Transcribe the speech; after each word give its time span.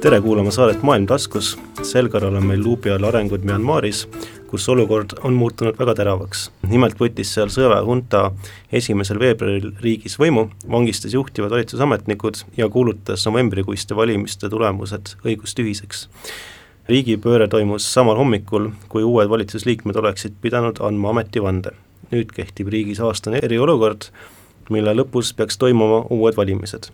tere 0.00 0.20
kuulama 0.20 0.50
saadet 0.50 0.82
Maailm 0.82 1.06
taskus, 1.06 1.54
sel 1.82 2.08
korral 2.12 2.34
on 2.36 2.44
meil 2.46 2.60
luubi 2.64 2.90
all 2.92 3.04
arengud 3.08 3.44
Myanmaris, 3.46 4.02
kus 4.50 4.68
olukord 4.68 5.14
on 5.24 5.34
muutunud 5.34 5.78
väga 5.78 5.94
teravaks. 5.96 6.50
nimelt 6.68 7.00
võttis 7.00 7.32
seal 7.34 7.48
sõjaväehunta 7.52 8.20
esimesel 8.72 9.18
veebruaril 9.18 9.72
riigis 9.80 10.18
võimu, 10.20 10.50
vangistas 10.70 11.14
juhtivad 11.14 11.50
valitsusametnikud 11.50 12.42
ja 12.56 12.68
kuulutas 12.68 13.24
novembrikuiste 13.26 13.96
valimiste 13.96 14.48
tulemused 14.48 15.16
õigustühiseks. 15.24 16.08
riigipööre 16.88 17.48
toimus 17.48 17.92
samal 17.94 18.16
hommikul, 18.16 18.70
kui 18.88 19.02
uued 19.02 19.28
valitsusliikmed 19.28 19.96
oleksid 19.96 20.34
pidanud 20.40 20.80
andma 20.80 21.10
ametivande. 21.10 21.70
nüüd 22.12 22.32
kehtib 22.32 22.68
riigis 22.68 23.00
aastane 23.00 23.40
eriolukord, 23.42 24.10
mille 24.70 24.94
lõpus 24.94 25.34
peaks 25.36 25.58
toimuma 25.58 26.06
uued 26.10 26.36
valimised 26.36 26.90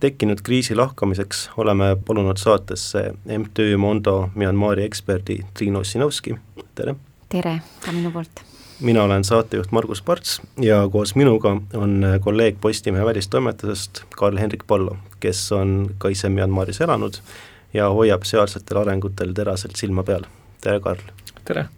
tekkinud 0.00 0.38
kriisi 0.42 0.74
lahkamiseks 0.74 1.50
oleme 1.56 1.96
palunud 2.06 2.36
saatesse 2.36 3.14
MTÜ 3.38 3.76
Mondo 3.76 4.30
Myanmari 4.34 4.84
eksperdi 4.84 5.38
Triinu 5.54 5.78
Ossinovski, 5.78 6.36
tere! 6.74 6.94
tere 7.28 7.60
ka 7.84 7.92
minu 7.92 8.10
poolt! 8.10 8.42
mina 8.80 9.02
olen 9.02 9.24
saatejuht 9.24 9.72
Margus 9.72 10.02
Parts 10.02 10.40
ja 10.60 10.88
koos 10.92 11.14
minuga 11.14 11.56
on 11.74 12.04
kolleeg 12.20 12.60
Postimehe 12.60 13.04
välistoimetusest 13.04 14.02
Karl-Henrik 14.16 14.66
Pallo, 14.66 14.96
kes 15.20 15.52
on 15.52 15.90
ka 15.98 16.08
ise 16.08 16.28
Myanmaris 16.28 16.80
elanud 16.80 17.16
ja 17.74 17.88
hoiab 17.90 18.24
sealsetel 18.24 18.82
arengutel 18.84 19.32
teraselt 19.32 19.76
silma 19.76 20.02
peal. 20.02 20.28
tere, 20.60 20.80
Karl! 20.80 21.00
tere! 21.44 21.68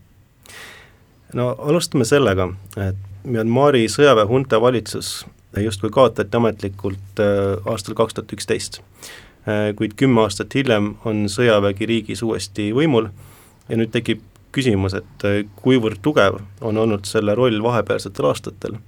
no 1.35 1.55
alustame 1.59 2.05
sellega, 2.05 2.51
et 2.89 2.97
Myanmari 3.25 3.87
sõjaväehunta 3.89 4.61
valitsus 4.61 5.27
justkui 5.57 5.91
kaotati 5.91 6.37
ametlikult 6.37 7.21
äh, 7.21 7.57
aastal 7.67 7.95
kaks 7.95 8.15
tuhat 8.15 8.33
üksteist. 8.33 8.81
Äh, 9.49 9.75
kuid 9.77 9.97
kümme 9.97 10.25
aastat 10.27 10.55
hiljem 10.55 10.95
on 11.09 11.27
sõjavägi 11.33 11.89
riigis 11.89 12.23
uuesti 12.23 12.71
võimul 12.77 13.09
ja 13.69 13.79
nüüd 13.81 13.93
tekib 13.95 14.25
küsimus, 14.53 14.97
et 14.99 15.29
äh, 15.29 15.41
kuivõrd 15.63 16.03
tugev 16.03 16.41
on 16.61 16.85
olnud 16.85 17.09
selle 17.09 17.35
roll 17.39 17.63
vahepealsetel 17.63 18.33
aastatel 18.33 18.79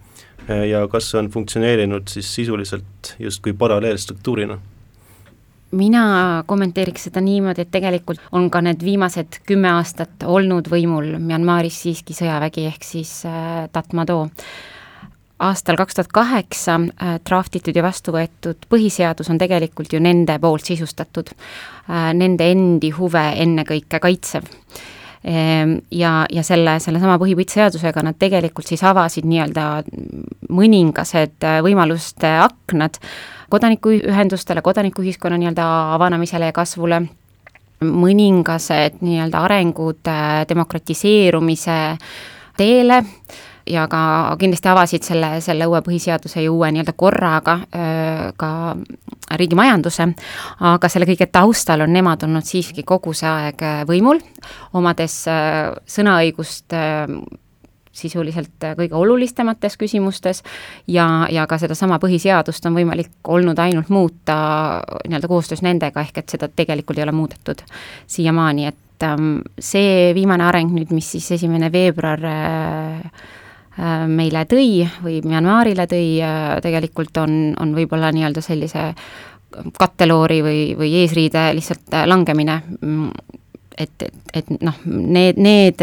ja 0.67 0.81
kas 0.91 1.11
see 1.11 1.19
on 1.21 1.29
funktsioneerinud 1.31 2.09
siis 2.11 2.27
sisuliselt 2.35 3.15
justkui 3.21 3.53
paralleelstruktuurina? 3.53 4.57
mina 5.71 6.43
kommenteeriks 6.47 7.05
seda 7.07 7.21
niimoodi, 7.23 7.63
et 7.63 7.71
tegelikult 7.71 8.21
on 8.33 8.49
ka 8.51 8.63
need 8.65 8.83
viimased 8.85 9.41
kümme 9.47 9.71
aastat 9.77 10.25
olnud 10.27 10.69
võimul 10.71 11.15
Myanmaris 11.23 11.83
siiski 11.85 12.17
sõjavägi, 12.17 12.67
ehk 12.73 12.87
siis 12.87 13.21
äh, 13.29 13.69
Tatmadaw 13.73 14.27
aastal 15.41 15.77
kaks 15.81 15.97
tuhat 15.97 16.13
kaheksa 16.13 16.77
äh, 16.77 17.17
draftitud 17.29 17.77
ja 17.77 17.85
vastu 17.85 18.13
võetud 18.15 18.67
põhiseadus 18.71 19.31
on 19.33 19.41
tegelikult 19.41 19.93
ju 19.93 20.01
nende 20.03 20.37
poolt 20.43 20.69
sisustatud, 20.69 21.33
äh, 21.89 22.11
nende 22.17 22.51
endi 22.53 22.93
huve 22.97 23.25
ennekõike 23.45 24.01
kaitsev. 24.03 24.49
Ehm, 25.21 25.75
ja, 25.93 26.25
ja 26.33 26.43
selle, 26.45 26.79
sellesama 26.81 27.19
põhipõhiseadusega 27.21 28.05
nad 28.05 28.17
tegelikult 28.17 28.71
siis 28.71 28.81
avasid 28.89 29.27
nii-öelda 29.29 29.67
mõningased 30.49 31.45
äh, 31.45 31.59
võimaluste 31.65 32.31
aknad 32.41 32.97
kodanikuühendustele, 33.53 34.63
kodanikuühiskonna 34.65 35.41
nii-öelda 35.41 35.67
avanemisele 35.97 36.49
ja 36.49 36.57
kasvule, 36.57 37.03
mõningased 37.81 39.01
nii-öelda 39.01 39.45
arengud 39.49 40.09
demokratiseerumise 40.49 41.79
teele 42.61 43.01
ja 43.71 43.87
ka 43.91 44.03
kindlasti 44.41 44.71
avasid 44.71 45.07
selle, 45.07 45.33
selle 45.45 45.69
uue 45.71 45.83
põhiseaduse 45.87 46.45
ja 46.45 46.53
uue 46.53 46.71
nii-öelda 46.75 46.95
korraga 46.99 47.59
ka 48.41 48.51
riigi 49.39 49.59
majanduse, 49.59 50.09
aga 50.71 50.91
selle 50.91 51.07
kõige 51.09 51.29
taustal 51.33 51.87
on 51.87 51.93
nemad 51.95 52.27
olnud 52.27 52.47
siiski 52.47 52.83
kogu 52.87 53.15
see 53.17 53.31
aeg 53.31 53.63
võimul, 53.89 54.19
omades 54.75 55.23
sõnaõigust 55.95 56.75
sisuliselt 58.01 58.67
kõige 58.79 58.95
olulisemates 58.95 59.77
küsimustes. 59.81 60.43
Ja, 60.89 61.27
ja 61.31 61.47
ka 61.51 61.59
sedasama 61.59 61.99
põhiseadust 62.03 62.67
on 62.69 62.79
võimalik 62.79 63.13
olnud 63.29 63.59
ainult 63.59 63.91
muuta 63.91 64.37
nii-öelda 65.09 65.31
koostöös 65.31 65.65
nendega, 65.67 66.05
ehk 66.05 66.23
et 66.23 66.37
seda 66.37 66.49
tegelikult 66.49 66.99
ei 66.99 67.07
ole 67.07 67.17
muudetud 67.17 67.65
siiamaani, 68.11 68.71
et 68.71 69.07
ähm, 69.07 69.41
see 69.59 70.15
viimane 70.15 70.47
areng 70.47 70.73
nüüd, 70.77 70.95
mis 70.95 71.11
siis 71.17 71.31
esimene 71.39 71.73
veebruar 71.73 72.25
äh, 72.31 73.29
meile 74.11 74.45
tõi 74.49 74.85
või 75.05 75.21
Myanmarile 75.25 75.87
tõi, 75.91 76.21
äh, 76.23 76.59
tegelikult 76.63 77.17
on, 77.23 77.55
on 77.61 77.75
võib-olla 77.77 78.11
nii-öelda 78.13 78.43
sellise 78.45 78.91
katteloori 79.79 80.41
või, 80.45 80.61
või 80.79 80.93
eesriide 81.03 81.49
lihtsalt 81.57 81.97
äh, 81.97 82.05
langemine, 82.11 82.61
mm, 82.81 83.09
et, 83.79 84.07
et, 84.07 84.21
et 84.43 84.53
noh, 84.61 84.77
need, 84.85 85.41
need 85.41 85.83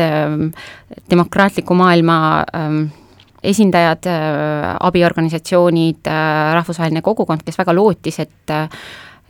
demokraatliku 1.10 1.76
maailma 1.78 2.18
ähm, 2.56 2.86
esindajad, 3.48 4.06
abiorganisatsioonid, 4.84 6.08
rahvusvaheline 6.58 7.04
kogukond, 7.06 7.46
kes 7.46 7.56
väga 7.58 7.74
lootis, 7.78 8.18
et 8.20 8.54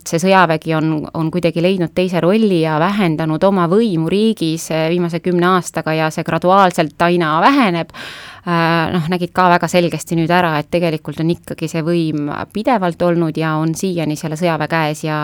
see 0.08 0.20
sõjavägi 0.20 0.72
on, 0.74 0.88
on 1.14 1.28
kuidagi 1.30 1.62
leidnud 1.62 1.92
teise 1.94 2.20
rolli 2.24 2.62
ja 2.62 2.78
vähendanud 2.80 3.44
oma 3.44 3.68
võimu 3.70 4.08
riigis 4.10 4.70
viimase 4.90 5.20
kümne 5.22 5.52
aastaga 5.52 5.94
ja 5.94 6.08
see 6.10 6.24
graduaalselt 6.26 7.04
aina 7.04 7.36
väheneb, 7.44 7.92
Äh, 8.37 8.37
noh, 8.48 9.08
nägid 9.12 9.32
ka 9.36 9.48
väga 9.52 9.68
selgesti 9.68 10.16
nüüd 10.16 10.30
ära, 10.32 10.54
et 10.60 10.70
tegelikult 10.72 11.20
on 11.20 11.32
ikkagi 11.34 11.68
see 11.68 11.82
võim 11.84 12.30
pidevalt 12.54 13.02
olnud 13.04 13.36
ja 13.36 13.56
on 13.60 13.74
siiani 13.76 14.16
selle 14.16 14.38
sõjaväe 14.40 14.70
käes 14.72 15.04
ja 15.04 15.18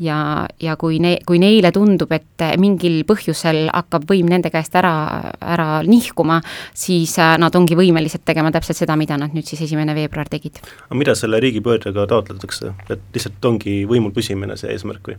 ja, 0.00 0.46
ja 0.60 0.76
kui 0.80 0.98
ne-, 1.02 1.18
kui 1.26 1.38
neile 1.42 1.70
tundub, 1.74 2.12
et 2.14 2.44
mingil 2.60 3.02
põhjusel 3.08 3.68
hakkab 3.72 4.06
võim 4.10 4.28
nende 4.30 4.50
käest 4.54 4.74
ära, 4.78 4.94
ära 5.38 5.68
nihkuma, 5.86 6.40
siis 6.74 7.16
äh, 7.22 7.36
nad 7.40 7.54
ongi 7.54 7.78
võimelised 7.78 8.24
tegema 8.26 8.52
täpselt 8.54 8.80
seda, 8.80 8.98
mida 9.00 9.18
nad 9.20 9.34
nüüd 9.36 9.48
siis 9.48 9.64
esimene 9.66 9.94
veebruar 9.96 10.30
tegid. 10.30 10.60
aga 10.88 10.98
mida 10.98 11.14
selle 11.18 11.40
riigipöördega 11.44 12.08
taotletakse, 12.10 12.74
et 12.88 13.08
lihtsalt 13.14 13.50
ongi 13.50 13.82
võimul 13.90 14.14
püsimine 14.14 14.58
see 14.60 14.72
eesmärk 14.74 15.12
või? 15.12 15.18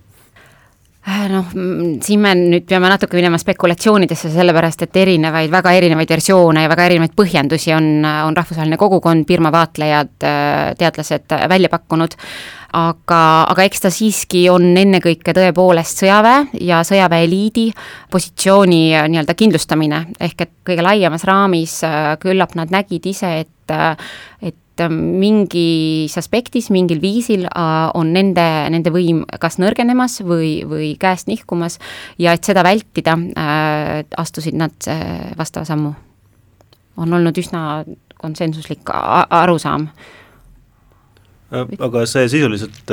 Äh, 1.06 1.28
noh, 1.30 1.52
siin 2.02 2.22
me 2.24 2.32
nüüd 2.34 2.64
peame 2.66 2.90
natuke 2.90 3.14
minema 3.20 3.38
spekulatsioonidesse, 3.38 4.32
sellepärast 4.34 4.88
et 4.88 4.98
erinevaid, 4.98 5.52
väga 5.54 5.76
erinevaid 5.78 6.10
versioone 6.10 6.64
ja 6.64 6.72
väga 6.72 6.88
erinevaid 6.90 7.14
põhjendusi 7.14 7.76
on, 7.78 7.90
on 8.02 8.34
rahvusvaheline 8.34 8.80
kogukond, 8.82 9.28
Birma 9.30 9.52
vaatlejad, 9.54 10.16
äh, 10.26 10.72
teadlased 10.80 11.36
välja 11.52 11.70
pakkunud, 11.70 12.18
aga, 12.82 13.22
aga 13.54 13.68
eks 13.70 13.86
ta 13.86 13.94
siiski 13.94 14.48
on 14.50 14.66
ennekõike 14.82 15.38
tõepoolest 15.38 16.02
sõjaväe 16.02 16.66
ja 16.66 16.82
sõjaväe 16.88 17.30
eliidi 17.30 17.68
positsiooni 18.10 18.84
äh, 18.98 19.06
nii-öelda 19.14 19.38
kindlustamine, 19.38 20.08
ehk 20.18 20.48
et 20.48 20.56
kõige 20.66 20.90
laiemas 20.90 21.30
raamis 21.30 21.84
küllap 22.26 22.58
nad 22.58 22.74
nägid 22.74 23.06
ise, 23.14 23.36
et 23.46 23.52
et 24.46 24.58
et 24.75 24.91
mingis 24.91 26.18
aspektis, 26.19 26.69
mingil 26.74 27.00
viisil 27.03 27.46
äh, 27.47 27.91
on 27.96 28.12
nende, 28.16 28.44
nende 28.74 28.91
võim 28.91 29.24
kas 29.40 29.58
nõrgenemas 29.62 30.19
või, 30.25 30.66
või 30.68 30.94
käest 31.00 31.30
nihkumas 31.31 31.80
ja 32.19 32.36
et 32.36 32.44
seda 32.44 32.63
vältida, 32.66 33.16
äh, 33.40 34.03
astusid 34.18 34.58
nad 34.59 34.75
äh, 34.91 35.31
vastava 35.38 35.66
sammu. 35.66 35.94
on 36.97 37.13
olnud 37.13 37.38
üsna 37.38 37.84
konsensuslik 38.16 38.88
arusaam. 39.30 39.90
aga 41.80 42.06
see 42.06 42.28
sisuliselt 42.30 42.92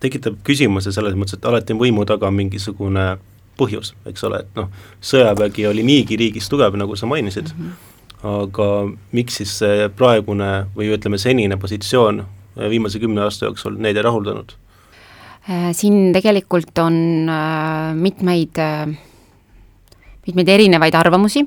tekitab 0.00 0.38
küsimuse 0.44 0.92
selles 0.92 1.14
mõttes, 1.14 1.36
et 1.36 1.44
alati 1.44 1.72
on 1.72 1.80
võimu 1.80 2.04
taga 2.04 2.30
mingisugune 2.30 3.18
põhjus, 3.56 3.94
eks 4.06 4.24
ole, 4.24 4.40
et 4.40 4.56
noh, 4.56 4.68
sõjavägi 5.00 5.66
oli 5.68 5.82
niigi 5.82 6.16
riigis 6.16 6.48
tugev, 6.48 6.76
nagu 6.76 6.96
sa 6.96 7.06
mainisid 7.06 7.52
mm, 7.52 7.60
-hmm 7.60 7.95
aga 8.26 8.68
miks 9.16 9.40
siis 9.40 9.52
see 9.62 9.88
praegune 9.96 10.66
või 10.76 10.90
ütleme, 10.96 11.18
senine 11.20 11.58
positsioon 11.60 12.24
viimase 12.70 13.00
kümne 13.02 13.26
aasta 13.26 13.48
jooksul 13.50 13.76
neid 13.80 13.98
ei 13.98 14.06
rahuldanud? 14.06 14.56
Äh, 15.46 15.70
siin 15.78 16.10
tegelikult 16.10 16.78
on 16.82 17.28
äh, 17.30 17.92
mitmeid 17.94 18.58
äh, 18.58 18.88
mitmeid 20.26 20.48
erinevaid 20.50 20.94
arvamusi, 20.98 21.44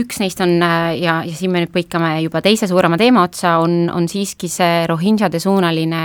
üks 0.00 0.16
neist 0.22 0.38
on 0.40 0.54
ja, 0.64 1.18
ja 1.28 1.32
siin 1.36 1.52
me 1.52 1.60
nüüd 1.60 1.74
põikame 1.74 2.14
juba 2.22 2.40
teise 2.40 2.64
suurema 2.70 2.96
teema 2.96 3.26
otsa, 3.26 3.58
on, 3.60 3.90
on 3.92 4.06
siiski 4.08 4.48
see 4.48 4.86
rohingjade 4.88 5.36
suunaline 5.44 6.00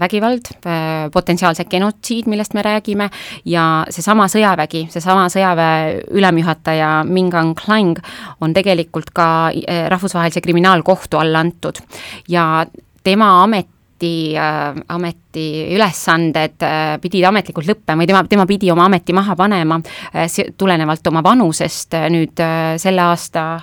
vägivald, 0.00 0.50
äh, 0.66 1.10
potentsiaalse 1.12 1.64
genotsiid, 1.70 2.28
millest 2.30 2.54
me 2.54 2.62
räägime, 2.62 3.08
ja 3.44 3.84
seesama 3.90 4.28
sõjavägi, 4.30 4.86
seesama 4.92 5.26
sõjaväe 5.32 6.02
ülemjuhataja 6.14 6.90
Mingang 7.08 7.56
Klang 7.58 7.98
on 8.40 8.54
tegelikult 8.54 9.10
ka 9.16 9.28
äh, 9.50 9.86
rahvusvahelise 9.90 10.40
kriminaalkohtu 10.44 11.18
alla 11.18 11.42
antud. 11.42 11.82
Ja 12.28 12.66
tema 13.02 13.42
amet 13.42 13.72
ameti 13.96 14.36
äh,, 14.36 14.74
ameti 14.88 15.74
ülesanded 15.74 16.62
äh, 16.62 16.98
pidid 17.00 17.24
ametlikult 17.24 17.66
lõppema 17.66 18.02
või 18.02 18.06
tema, 18.06 18.24
tema 18.28 18.46
pidi 18.46 18.70
oma 18.70 18.84
ameti 18.84 19.12
maha 19.12 19.36
panema 19.36 19.80
äh, 20.12 20.28
tulenevalt 20.56 21.06
oma 21.06 21.22
vanusest 21.22 21.94
äh, 21.94 22.10
nüüd 22.10 22.38
äh, 22.40 22.76
selle 22.78 23.02
aasta 23.02 23.60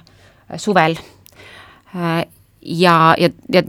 suvel. 0.57 0.97
Äh, 1.95 2.25
ja, 2.65 3.13
ja, 3.19 3.29
ja 3.51 3.63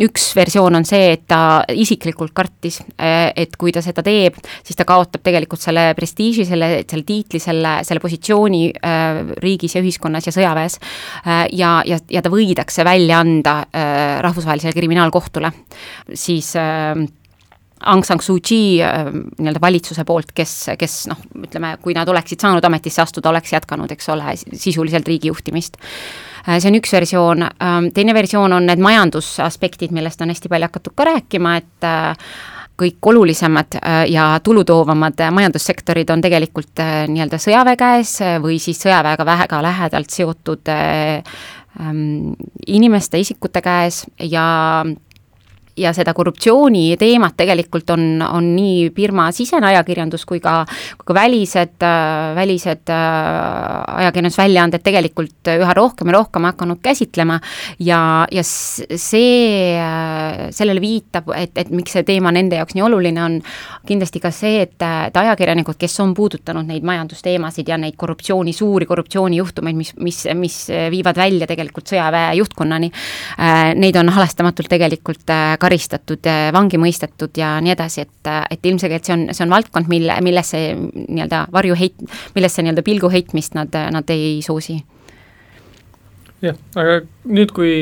üks 0.00 0.30
versioon 0.36 0.78
on 0.78 0.86
see, 0.88 1.12
et 1.14 1.24
ta 1.30 1.62
isiklikult 1.76 2.32
kartis, 2.36 2.80
et 2.98 3.56
kui 3.60 3.72
ta 3.74 3.82
seda 3.84 4.04
teeb, 4.04 4.36
siis 4.64 4.78
ta 4.78 4.86
kaotab 4.88 5.24
tegelikult 5.24 5.62
selle 5.62 5.90
prestiiži, 5.96 6.46
selle, 6.48 6.70
selle 6.90 7.06
tiitli, 7.06 7.40
selle, 7.42 7.76
selle 7.86 8.02
positsiooni 8.02 8.62
äh, 8.74 9.34
riigis 9.42 9.76
ja 9.76 9.82
ühiskonnas 9.84 10.28
ja 10.28 10.34
sõjaväes 10.34 10.78
äh,. 10.80 11.44
ja, 11.52 11.76
ja, 11.86 11.98
ja 12.10 12.22
ta 12.24 12.32
võidakse 12.32 12.86
välja 12.86 13.20
anda 13.24 13.58
äh, 13.66 14.22
rahvusvahelisele 14.24 14.74
kriminaalkohtule, 14.76 15.52
siis 16.14 16.54
äh, 16.60 16.96
Aung 17.84 18.04
San 18.06 18.20
Suu 18.24 18.38
Kyi 18.40 18.78
nii-öelda 18.80 19.60
valitsuse 19.60 20.06
poolt, 20.08 20.30
kes, 20.32 20.70
kes 20.80 21.02
noh, 21.10 21.18
ütleme, 21.36 21.74
kui 21.84 21.92
nad 21.92 22.08
oleksid 22.08 22.40
saanud 22.40 22.64
ametisse 22.64 23.02
astuda, 23.02 23.28
oleks 23.28 23.52
jätkanud, 23.52 23.92
eks 23.92 24.08
ole, 24.14 24.32
sisuliselt 24.56 25.10
riigi 25.10 25.28
juhtimist 25.28 25.76
see 26.46 26.70
on 26.70 26.78
üks 26.80 26.92
versioon, 26.92 27.46
ähm, 27.46 27.90
teine 27.94 28.14
versioon 28.14 28.52
on 28.52 28.66
need 28.68 28.82
majandusaspektid, 28.82 29.94
millest 29.96 30.20
on 30.20 30.32
hästi 30.32 30.50
palju 30.52 30.68
hakatud 30.68 30.96
ka 30.96 31.08
rääkima, 31.08 31.56
et 31.62 31.88
äh, 31.88 32.34
kõik 32.80 33.06
olulisemad 33.06 33.76
ja 34.10 34.24
tulutoovamad 34.42 35.20
majandussektorid 35.30 36.08
on 36.10 36.24
tegelikult 36.24 36.80
nii-öelda 37.06 37.38
sõjaväe 37.38 37.78
käes 37.78 38.16
või 38.42 38.56
siis 38.58 38.80
sõjaväega 38.82 39.26
väga 39.28 39.60
lähedalt 39.62 40.10
seotud 40.10 40.72
ähm, 40.74 42.32
inimeste, 42.66 43.20
isikute 43.22 43.62
käes 43.62 44.02
ja 44.18 44.82
ja 45.76 45.92
seda 45.94 46.14
korruptsiooni 46.14 46.94
teemat 46.98 47.36
tegelikult 47.38 47.90
on, 47.94 48.22
on 48.22 48.50
nii 48.54 48.90
Birma 48.94 49.26
sisene 49.34 49.66
ajakirjandus 49.72 50.24
kui 50.28 50.40
ka, 50.42 50.60
kui 50.98 51.08
ka 51.08 51.16
välised, 51.16 51.86
välised 52.36 52.92
äh, 52.92 53.98
ajakirjandusväljaanded 54.04 54.84
tegelikult 54.84 55.50
üha 55.54 55.74
rohkem 55.76 56.10
ja 56.12 56.18
rohkem 56.18 56.46
hakanud 56.48 56.80
käsitlema. 56.84 57.40
Ja, 57.82 58.26
ja 58.32 58.44
see, 58.44 59.74
äh, 59.80 60.46
sellele 60.54 60.82
viitab, 60.82 61.32
et, 61.36 61.56
et 61.58 61.72
miks 61.74 61.96
see 61.96 62.06
teema 62.06 62.32
nende 62.34 62.60
jaoks 62.60 62.76
nii 62.78 62.86
oluline 62.86 63.24
on, 63.24 63.40
kindlasti 63.88 64.22
ka 64.22 64.30
see, 64.34 64.62
et, 64.68 64.76
et 64.78 65.18
ajakirjanikud, 65.24 65.78
kes 65.80 65.98
on 66.04 66.14
puudutanud 66.14 66.70
neid 66.70 66.86
majandusteemasid 66.86 67.68
ja 67.68 67.78
neid 67.80 67.98
korruptsiooni, 67.98 68.54
suuri 68.54 68.86
korruptsioonijuhtumeid, 68.90 69.78
mis, 69.78 69.94
mis, 69.98 70.22
mis 70.38 70.60
viivad 70.94 71.18
välja 71.18 71.48
tegelikult 71.50 71.90
sõjaväe 71.90 72.38
juhtkonnani, 72.38 72.92
äh, 73.38 73.74
neid 73.78 73.98
on 73.98 74.14
halastamatult 74.14 74.70
tegelikult 74.70 75.34
karistatud, 75.64 76.30
vangi 76.54 76.80
mõistetud 76.80 77.40
ja 77.40 77.56
nii 77.64 77.74
edasi, 77.74 78.04
et, 78.04 78.32
et 78.52 78.66
ilmselgelt 78.70 79.08
see 79.08 79.16
on, 79.16 79.28
see 79.32 79.46
on 79.46 79.54
valdkond, 79.56 79.88
mille, 79.90 80.16
millesse 80.24 80.60
nii-öelda 80.76 81.46
varju 81.54 81.78
heit-, 81.80 82.04
millesse 82.36 82.64
nii-öelda 82.64 82.84
pilgu 82.86 83.10
heitmist 83.12 83.56
nad, 83.56 83.72
nad 83.94 84.12
ei 84.12 84.36
soosi. 84.44 84.76
jah, 86.44 86.60
aga 86.76 87.00
nüüd, 87.24 87.56
kui 87.56 87.72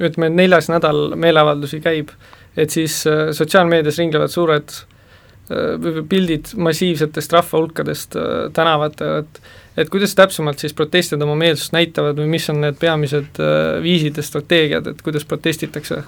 ütleme, 0.00 0.30
neljas 0.32 0.70
nädal 0.72 1.16
meeleavaldusi 1.20 1.80
käib, 1.84 2.12
et 2.56 2.72
siis 2.74 3.02
äh, 3.08 3.30
sotsiaalmeedias 3.36 3.98
ringlevad 4.00 4.32
suured 4.32 4.72
äh, 4.72 6.04
pildid 6.08 6.52
massiivsetest 6.56 7.36
rahvahulkadest 7.38 8.16
äh, 8.16 8.30
tänavatel, 8.56 9.22
et 9.24 9.42
et 9.72 9.88
kuidas 9.88 10.12
täpsemalt 10.12 10.60
siis 10.60 10.74
protestijad 10.76 11.22
oma 11.24 11.32
meelsust 11.40 11.72
näitavad 11.72 12.18
või 12.20 12.26
mis 12.34 12.44
on 12.52 12.58
need 12.60 12.76
peamised 12.76 13.38
viisid 13.80 14.18
ja 14.20 14.24
strateegiad, 14.26 14.90
et 14.90 15.00
kuidas 15.00 15.24
protestitakse? 15.24 16.02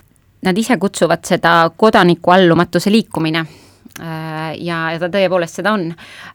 Nad 0.44 0.58
ise 0.58 0.76
kutsuvad 0.80 1.24
seda 1.26 1.54
kodanikuallumatuse 1.76 2.92
liikumine 2.92 3.44
äh, 3.44 4.52
ja, 4.60 4.78
ja 4.94 5.00
ta 5.00 5.08
tõepoolest 5.12 5.60
seda 5.60 5.74
on. 5.76 5.88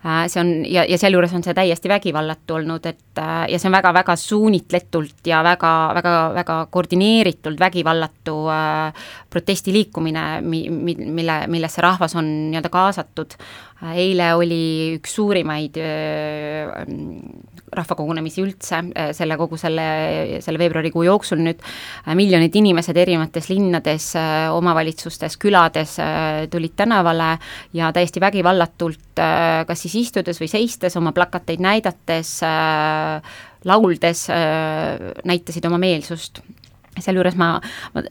Äh, 0.03 0.25
see 0.31 0.41
on 0.41 0.51
ja, 0.67 0.85
ja 0.89 0.99
sealjuures 1.01 1.33
on 1.37 1.45
see 1.45 1.55
täiesti 1.57 1.91
vägivallatu 1.91 2.59
olnud, 2.59 2.85
et 2.89 3.21
äh, 3.21 3.45
ja 3.53 3.59
see 3.59 3.69
on 3.69 3.77
väga-väga 3.77 4.15
suunitletult 4.19 5.29
ja 5.29 5.43
väga, 5.45 5.73
väga, 5.99 6.15
väga 6.39 6.59
koordineeritult 6.73 7.59
vägivallatu 7.59 8.37
protestiliikumine, 9.29 10.27
mi-, 10.41 10.67
mi-, 10.73 11.09
mille, 11.19 11.41
millesse 11.47 11.83
rahvas 11.85 12.15
on 12.19 12.31
nii-öelda 12.49 12.71
kaasatud. 12.73 13.37
eile 13.95 14.33
oli 14.35 14.63
üks 14.97 15.13
suurimaid 15.15 15.77
rahvakogunemisi 17.75 18.43
üldse 18.43 18.79
äh, 18.79 19.09
selle 19.15 19.37
kogu 19.39 19.57
selle, 19.59 19.85
selle 20.43 20.61
veebruarikuu 20.61 21.05
jooksul 21.07 21.41
nüüd, 21.43 21.61
äh, 21.61 22.13
miljonid 22.17 22.55
inimesed 22.59 22.97
erinevates 22.97 23.49
linnades, 23.51 24.11
äh, 24.19 24.47
omavalitsustes, 24.55 25.37
külades 25.41 25.97
tulid 26.51 26.75
tänavale 26.77 27.31
ja 27.75 27.89
täiesti 27.95 28.21
vägivallatult 28.21 29.19
kas 29.67 29.81
siis 29.83 29.95
istudes 29.99 30.39
või 30.39 30.47
seistes, 30.51 30.95
oma 30.95 31.11
plakateid 31.15 31.59
näidates, 31.63 32.37
lauldes 33.67 34.21
näitasid 35.27 35.67
oma 35.67 35.79
meelsust 35.81 36.39
sealjuures 37.03 37.37
ma, 37.39 37.49
ma 37.95 38.03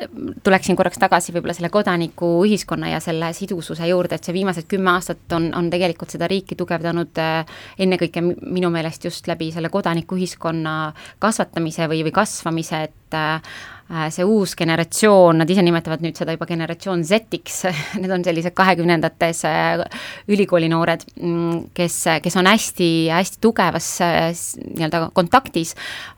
tuleksin 0.44 0.76
korraks 0.78 1.00
tagasi 1.00 1.34
võib-olla 1.36 1.56
selle 1.56 1.70
kodanikuühiskonna 1.74 2.92
ja 2.94 3.00
selle 3.04 3.32
sidususe 3.36 3.88
juurde, 3.90 4.18
et 4.18 4.28
see 4.28 4.36
viimased 4.36 4.68
kümme 4.70 4.92
aastat 4.94 5.36
on, 5.36 5.50
on 5.58 5.70
tegelikult 5.72 6.14
seda 6.14 6.28
riiki 6.30 6.58
tugevdanud 6.58 7.22
äh, 7.22 7.58
ennekõike 7.78 8.22
minu 8.24 8.70
meelest 8.74 9.08
just 9.08 9.28
läbi 9.30 9.50
selle 9.54 9.72
kodanikuühiskonna 9.72 10.76
kasvatamise 11.22 11.88
või, 11.90 12.04
või 12.08 12.14
kasvamise, 12.20 12.84
et 12.88 13.18
äh, 13.18 13.58
see 13.88 14.24
uus 14.24 14.52
generatsioon, 14.56 15.38
nad 15.40 15.48
ise 15.48 15.62
nimetavad 15.64 16.02
nüüd 16.04 16.18
seda 16.18 16.34
juba 16.34 16.44
generatsioon 16.48 17.00
Z-iks. 17.08 17.62
Need 18.02 18.12
on 18.12 18.24
sellised 18.24 18.52
kahekümnendates 18.56 19.40
äh, 19.48 19.80
ülikooli 20.28 20.68
noored, 20.68 21.06
mm, 21.16 21.70
kes, 21.76 21.96
kes 22.24 22.36
on 22.36 22.50
hästi, 22.50 22.88
hästi 23.14 23.40
tugevas 23.44 23.88
äh, 24.04 24.28
nii-öelda 24.76 25.08
kontaktis 25.16 25.72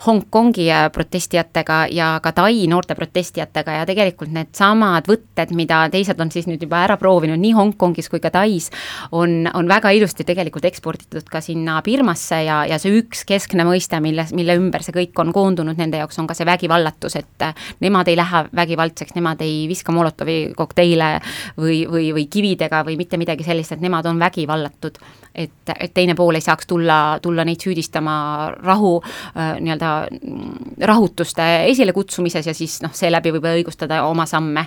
Hongkongi 0.07 0.67
protestijatega 0.93 1.85
ja 1.95 2.11
ka 2.23 2.33
Tai 2.35 2.67
noorte 2.71 2.97
protestijatega 2.99 3.79
ja 3.79 3.87
tegelikult 3.87 4.33
needsamad 4.35 5.07
võtted, 5.11 5.55
mida 5.55 5.85
teised 5.93 6.19
on 6.21 6.33
siis 6.35 6.49
nüüd 6.51 6.63
juba 6.67 6.83
ära 6.89 6.99
proovinud 6.99 7.39
nii 7.39 7.55
Hongkongis 7.55 8.11
kui 8.11 8.23
ka 8.23 8.33
Tais, 8.35 8.71
on, 9.15 9.47
on 9.55 9.71
väga 9.71 9.93
ilusti 9.95 10.27
tegelikult 10.27 10.67
eksporditud 10.67 11.31
ka 11.31 11.43
sinna 11.45 11.79
Birmasse 11.87 12.43
ja, 12.49 12.65
ja 12.67 12.81
see 12.83 12.99
üks 12.99 13.23
keskne 13.29 13.67
mõiste, 13.69 14.03
mille, 14.03 14.27
mille 14.35 14.59
ümber 14.59 14.83
see 14.83 14.97
kõik 14.97 15.23
on 15.23 15.31
koondunud, 15.37 15.79
nende 15.79 16.03
jaoks 16.03 16.19
on 16.19 16.27
ka 16.31 16.35
see 16.35 16.49
vägivallatus, 16.49 17.19
et 17.21 17.51
nemad 17.81 18.09
ei 18.09 18.17
lähe 18.19 18.45
vägivaldseks, 18.57 19.15
nemad 19.17 19.41
ei 19.45 19.65
viska 19.69 19.93
Molotovi 19.93 20.53
kokteile 20.57 21.13
või, 21.59 21.83
või, 21.91 22.11
või 22.17 22.27
kividega 22.31 22.83
või 22.87 22.97
mitte 23.01 23.21
midagi 23.21 23.47
sellist, 23.47 23.73
et 23.73 23.85
nemad 23.85 24.07
on 24.07 24.19
vägivallatud. 24.19 24.99
et, 25.35 25.75
et 25.79 25.95
teine 25.95 26.15
pool 26.19 26.35
ei 26.35 26.45
saaks 26.45 26.67
tulla, 26.67 27.19
tulla 27.23 27.45
neid 27.45 27.63
süüdistama 27.63 28.15
rahu 28.63 28.97
äh, 29.03 29.61
nii-öelda 29.61 29.91
mm, 30.11 30.77
rahutuste 30.91 31.49
esilekutsumises 31.71 32.47
ja 32.47 32.55
siis 32.55 32.81
noh, 32.83 32.95
seeläbi 32.95 33.33
võib 33.37 33.47
õigustada 33.55 34.03
oma 34.05 34.27
samme. 34.27 34.67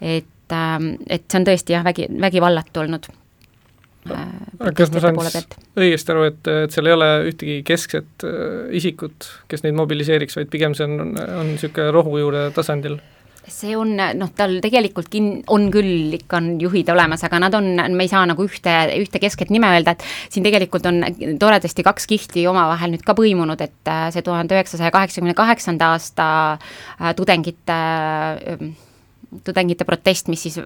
et, 0.00 0.52
ähm, 0.52 0.94
et 1.06 1.28
see 1.28 1.40
on 1.40 1.46
tõesti 1.46 1.76
jah, 1.76 1.84
vägi, 1.84 2.08
vägivallatu 2.20 2.80
olnud 2.80 3.10
Äh, 4.08 4.72
kas 4.76 4.88
ma 4.94 5.02
saan 5.02 5.18
õigesti 5.20 6.12
aru, 6.14 6.26
et, 6.30 6.40
et 6.64 6.72
seal 6.72 6.88
ei 6.88 6.96
ole 6.96 7.08
ühtegi 7.28 7.60
keskset 7.68 8.24
äh, 8.24 8.70
isikut, 8.80 9.28
kes 9.50 9.64
neid 9.66 9.76
mobiliseeriks, 9.76 10.38
vaid 10.40 10.48
pigem 10.52 10.76
see 10.76 10.88
on, 10.88 11.16
on 11.20 11.50
niisugune 11.52 11.90
rohujuure 11.96 12.48
tasandil? 12.56 13.00
see 13.50 13.72
on 13.74 13.96
noh, 13.96 14.28
tal 14.36 14.58
tegelikult 14.62 15.08
kin-, 15.10 15.40
on 15.50 15.64
küll 15.74 16.14
ikka 16.14 16.38
on 16.38 16.50
juhid 16.62 16.90
olemas, 16.92 17.24
aga 17.26 17.40
nad 17.42 17.54
on, 17.56 17.72
me 17.96 18.04
ei 18.06 18.10
saa 18.12 18.22
nagu 18.28 18.44
ühte, 18.46 18.74
ühte 19.00 19.20
keskset 19.20 19.50
nime 19.50 19.72
öelda, 19.74 19.96
et 19.96 20.04
siin 20.30 20.44
tegelikult 20.46 20.86
on 20.86 21.02
toredasti 21.40 21.84
kaks 21.84 22.06
kihti 22.10 22.44
omavahel 22.48 22.94
nüüd 22.94 23.04
ka 23.04 23.16
põimunud, 23.18 23.60
et 23.64 23.90
äh, 23.90 24.06
see 24.14 24.24
tuhande 24.24 24.56
üheksasaja 24.56 24.92
kaheksakümne 24.94 25.34
kaheksanda 25.36 25.92
aasta 25.96 26.28
tudengite 27.18 27.80
tudengite 29.44 29.84
protest, 29.86 30.28
mis 30.28 30.42
siis 30.42 30.58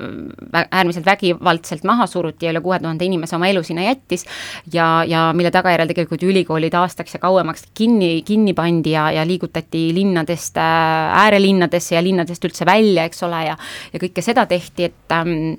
äärmiselt 0.53 1.07
vägivaldselt 1.07 1.85
maha 1.85 2.07
suruti 2.11 2.47
ja 2.47 2.53
üle 2.55 2.63
kuue 2.65 2.79
tuhande 2.81 3.05
inimese 3.05 3.37
oma 3.37 3.49
elu 3.53 3.63
sinna 3.67 3.85
jättis 3.85 4.25
ja, 4.73 5.05
ja 5.09 5.27
mille 5.37 5.53
tagajärjel 5.55 5.91
tegelikult 5.93 6.25
ülikoolid 6.25 6.75
aastaks 6.81 7.17
ja 7.17 7.23
kauemaks 7.23 7.69
kinni, 7.75 8.23
kinni 8.27 8.55
pandi 8.57 8.95
ja, 8.97 9.11
ja 9.13 9.27
liigutati 9.29 9.87
linnadest 9.95 10.57
äh, 10.61 11.19
äärelinnadesse 11.25 11.99
ja 11.99 12.05
linnadest 12.05 12.45
üldse 12.45 12.67
välja, 12.69 13.05
eks 13.05 13.23
ole, 13.27 13.45
ja 13.51 13.59
ja 13.93 14.01
kõike 14.01 14.25
seda 14.25 14.47
tehti, 14.51 14.91
et 14.91 15.15
ähm, 15.15 15.55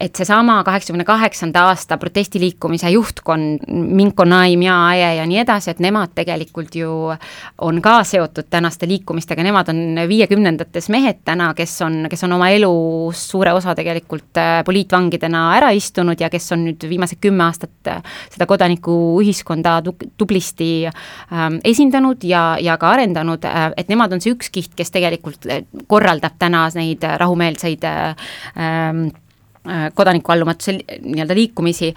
et 0.00 0.16
seesama 0.16 0.62
kaheksakümne 0.64 1.04
kaheksanda 1.04 1.66
aasta 1.68 1.98
protestiliikumise 2.00 2.90
juhtkond, 2.90 3.66
Minko 3.68 4.24
Nai, 4.24 4.56
Mia 4.56 4.76
Aie 4.88 5.14
ja 5.18 5.26
nii 5.28 5.40
edasi, 5.42 5.70
et 5.74 5.82
nemad 5.84 6.14
tegelikult 6.16 6.74
ju 6.76 6.92
on 7.66 7.80
ka 7.84 7.98
seotud 8.08 8.48
tänaste 8.50 8.88
liikumistega, 8.88 9.44
nemad 9.44 9.68
on 9.72 10.00
viiekümnendates 10.08 10.88
mehed 10.92 11.20
täna, 11.24 11.50
kes 11.58 11.76
on, 11.86 11.98
kes 12.10 12.24
on 12.24 12.36
oma 12.38 12.48
elus 12.54 13.26
suure 13.30 13.52
osa 13.56 13.74
tegelikult 13.78 14.40
äh, 14.40 14.60
poliitvangidena 14.66 15.44
ära 15.58 15.70
istunud 15.76 16.20
ja 16.20 16.30
kes 16.32 16.52
on 16.56 16.64
nüüd 16.68 16.88
viimased 16.88 17.20
kümme 17.20 17.44
aastat 17.48 17.92
äh, 17.92 18.02
seda 18.32 18.48
kodanikuühiskonda 18.50 19.78
tublisti 20.16 20.70
ähm, 20.86 21.60
esindanud 21.64 22.24
ja, 22.24 22.54
ja 22.60 22.78
ka 22.80 22.94
arendanud, 22.96 23.44
äh, 23.44 23.70
et 23.76 23.92
nemad 23.92 24.16
on 24.16 24.24
see 24.24 24.34
üks 24.36 24.52
kiht, 24.54 24.72
kes 24.78 24.94
tegelikult 24.96 25.48
korraldab 25.90 26.38
täna 26.40 26.66
neid 26.74 27.04
rahumeelseid 27.20 27.84
ähm, 27.84 29.10
Äh, 29.10 29.20
kodanikuallumatuse 29.94 30.72
nii-öelda 31.04 31.34
liikumisi, 31.36 31.90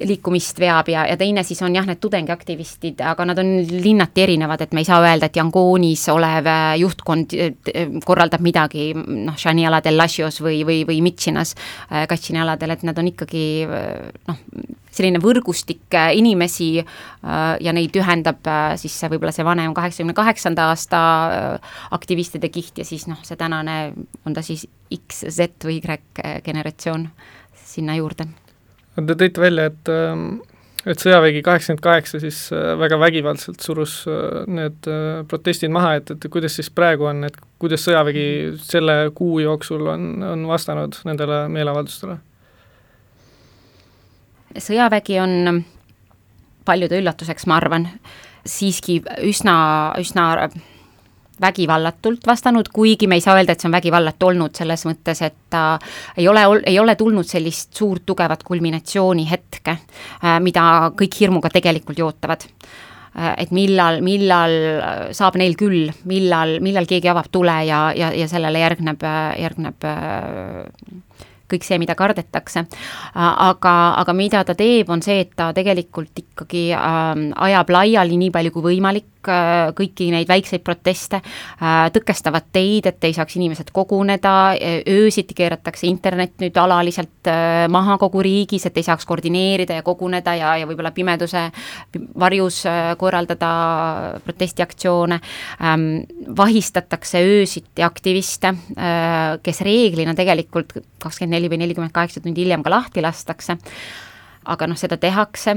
liikumist 0.00 0.60
veab 0.60 0.88
ja, 0.88 1.04
ja 1.10 1.16
teine 1.20 1.42
siis 1.44 1.60
on 1.62 1.74
jah, 1.76 1.84
need 1.86 2.00
tudengiaktivistid, 2.00 3.02
aga 3.04 3.26
nad 3.28 3.38
on 3.42 3.50
linnati 3.68 4.24
erinevad, 4.24 4.64
et 4.64 4.72
me 4.72 4.80
ei 4.80 4.88
saa 4.88 5.02
öelda, 5.04 5.28
et 5.28 5.36
Yangonis 5.36 6.06
olev 6.12 6.48
äh, 6.48 6.68
juhtkond 6.80 7.36
äh, 7.36 7.82
korraldab 8.04 8.40
midagi 8.44 8.92
noh, 8.96 9.36
Shani 9.36 9.66
aladel 9.68 10.00
Lasios 10.00 10.40
või, 10.40 10.62
või, 10.64 10.82
või 10.88 11.02
Michinas 11.04 11.54
Katšini 11.90 12.40
aladel, 12.40 12.72
et 12.72 12.86
nad 12.88 12.98
on 12.98 13.10
ikkagi 13.12 13.44
noh, 13.68 14.40
selline 14.92 15.20
võrgustik 15.22 15.96
inimesi 16.12 16.66
ja 16.76 17.72
neid 17.72 17.96
ühendab 17.96 18.44
siis 18.80 18.94
see 19.00 19.08
võib-olla 19.12 19.32
see 19.32 19.46
vanem 19.46 19.72
kaheksakümne 19.76 20.14
kaheksanda 20.16 20.68
aasta 20.72 21.00
aktivistide 21.96 22.52
kiht 22.52 22.82
ja 22.82 22.84
siis 22.84 23.08
noh, 23.08 23.20
see 23.24 23.38
tänane, 23.40 23.94
on 24.28 24.36
ta 24.36 24.44
siis 24.44 24.66
X, 24.92 25.24
Z 25.32 25.64
või 25.64 25.80
Y 25.80 26.40
generatsioon 26.44 27.08
sinna 27.72 27.96
juurde. 27.96 28.28
Te 28.92 29.16
tõite 29.16 29.40
välja, 29.40 29.70
et 29.72 29.88
et 30.88 31.02
sõjavägi 31.02 31.42
kaheksakümmend 31.46 31.82
kaheksa 31.84 32.20
siis 32.22 32.38
äh, 32.54 32.72
väga 32.78 32.98
vägivaldselt 33.00 33.62
surus 33.62 34.00
äh, 34.10 34.42
need 34.50 34.88
äh, 34.90 35.22
protestid 35.30 35.72
maha, 35.74 35.96
et, 36.00 36.10
et 36.14 36.26
kuidas 36.32 36.56
siis 36.58 36.70
praegu 36.74 37.06
on, 37.10 37.22
et 37.28 37.38
kuidas 37.62 37.84
sõjavägi 37.86 38.26
selle 38.62 38.96
kuu 39.14 39.38
jooksul 39.44 39.86
on, 39.94 40.08
on 40.26 40.46
vastanud 40.50 40.98
nendele 41.08 41.44
meeleavaldustele? 41.52 42.18
Sõjavägi 44.58 45.20
on 45.22 45.62
paljude 46.64 46.98
üllatuseks, 47.00 47.46
ma 47.50 47.58
arvan, 47.58 47.88
siiski 48.46 49.00
üsna, 49.26 49.56
üsna 50.02 50.26
vägivallatult 51.42 52.26
vastanud, 52.26 52.68
kuigi 52.72 53.08
me 53.10 53.18
ei 53.18 53.24
saa 53.24 53.36
öelda, 53.38 53.54
et 53.54 53.62
see 53.62 53.68
on 53.70 53.74
vägivallatu 53.74 54.28
olnud 54.30 54.54
selles 54.58 54.84
mõttes, 54.86 55.22
et 55.26 55.36
ta 55.50 55.78
ei 56.16 56.28
ole, 56.30 56.44
ei 56.70 56.78
ole 56.78 56.94
tulnud 56.98 57.26
sellist 57.26 57.74
suurt 57.78 58.04
tugevat 58.06 58.44
kulminatsioonihetke, 58.46 59.74
äh, 59.74 60.38
mida 60.44 60.92
kõik 60.98 61.18
hirmuga 61.18 61.50
tegelikult 61.50 61.98
ju 61.98 62.06
ootavad 62.06 62.46
äh, 62.46 63.32
et 63.42 63.50
millal, 63.50 64.02
millal 64.06 64.54
saab 65.16 65.40
neil 65.40 65.56
küll, 65.58 65.90
millal, 66.10 66.58
millal 66.62 66.86
keegi 66.90 67.10
avab 67.10 67.30
tule 67.32 67.58
ja, 67.66 67.84
ja, 67.96 68.12
ja 68.14 68.28
sellele 68.30 68.62
järgneb, 68.62 69.02
järgneb 69.42 69.90
kõik 71.52 71.66
see, 71.66 71.78
mida 71.82 71.96
kardetakse. 71.98 72.66
aga, 73.14 73.74
aga 74.00 74.12
mida 74.16 74.44
ta 74.44 74.54
teeb, 74.58 74.90
on 74.90 75.02
see, 75.02 75.20
et 75.26 75.32
ta 75.36 75.52
tegelikult 75.52 76.18
ikkagi 76.24 76.68
äh, 76.72 77.24
ajab 77.48 77.70
laiali 77.70 78.16
nii 78.16 78.30
palju 78.34 78.54
kui 78.54 78.68
võimalik 78.72 79.12
Äh, 79.22 79.70
kõiki 79.78 80.08
neid 80.10 80.26
väikseid 80.26 80.64
proteste, 80.66 81.20
äh, 81.22 81.86
tõkestavad 81.94 82.48
teid, 82.52 82.88
et 82.90 83.04
ei 83.06 83.14
saaks 83.14 83.36
inimesed 83.38 83.70
koguneda, 83.74 84.56
öösiti 84.90 85.36
keeratakse 85.38 85.86
internet 85.86 86.34
nüüd 86.42 86.56
alaliselt 86.58 87.30
äh, 87.30 87.68
maha 87.70 87.98
kogu 88.02 88.22
riigis, 88.24 88.66
et 88.66 88.80
ei 88.80 88.86
saaks 88.86 89.06
koordineerida 89.06 89.78
ja 89.78 89.84
koguneda 89.86 90.34
ja, 90.34 90.56
ja 90.58 90.66
võib-olla 90.66 90.90
pimeduse 90.90 91.44
varjus 92.18 92.64
korraldada 92.98 93.52
protestiaktsioone, 94.24 95.20
ähm, 95.62 95.86
vahistatakse 96.36 97.22
öösiti 97.22 97.82
aktiviste, 97.82 98.54
kes 99.42 99.60
reeglina 99.62 100.14
tegelikult 100.18 100.74
kakskümmend 101.02 101.36
neli 101.36 101.50
või 101.52 101.60
nelikümmend 101.64 101.94
kaheksa 101.94 102.22
tundi 102.22 102.44
hiljem 102.44 102.64
ka 102.64 102.72
lahti 102.72 103.04
lastakse, 103.04 103.58
aga 104.44 104.70
noh, 104.70 104.78
seda 104.78 104.98
tehakse. 105.00 105.56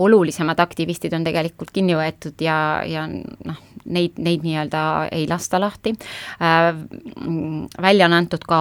Olulisemad 0.00 0.60
aktivistid 0.62 1.12
on 1.12 1.26
tegelikult 1.26 1.72
kinni 1.74 1.92
võetud 1.98 2.40
ja, 2.40 2.56
ja 2.88 3.02
noh, 3.10 3.58
neid, 3.84 4.16
neid 4.22 4.46
nii-öelda 4.46 4.82
ei 5.12 5.26
lasta 5.28 5.60
lahti. 5.60 5.92
Välja 6.40 8.08
on 8.08 8.16
antud 8.16 8.46
ka 8.48 8.60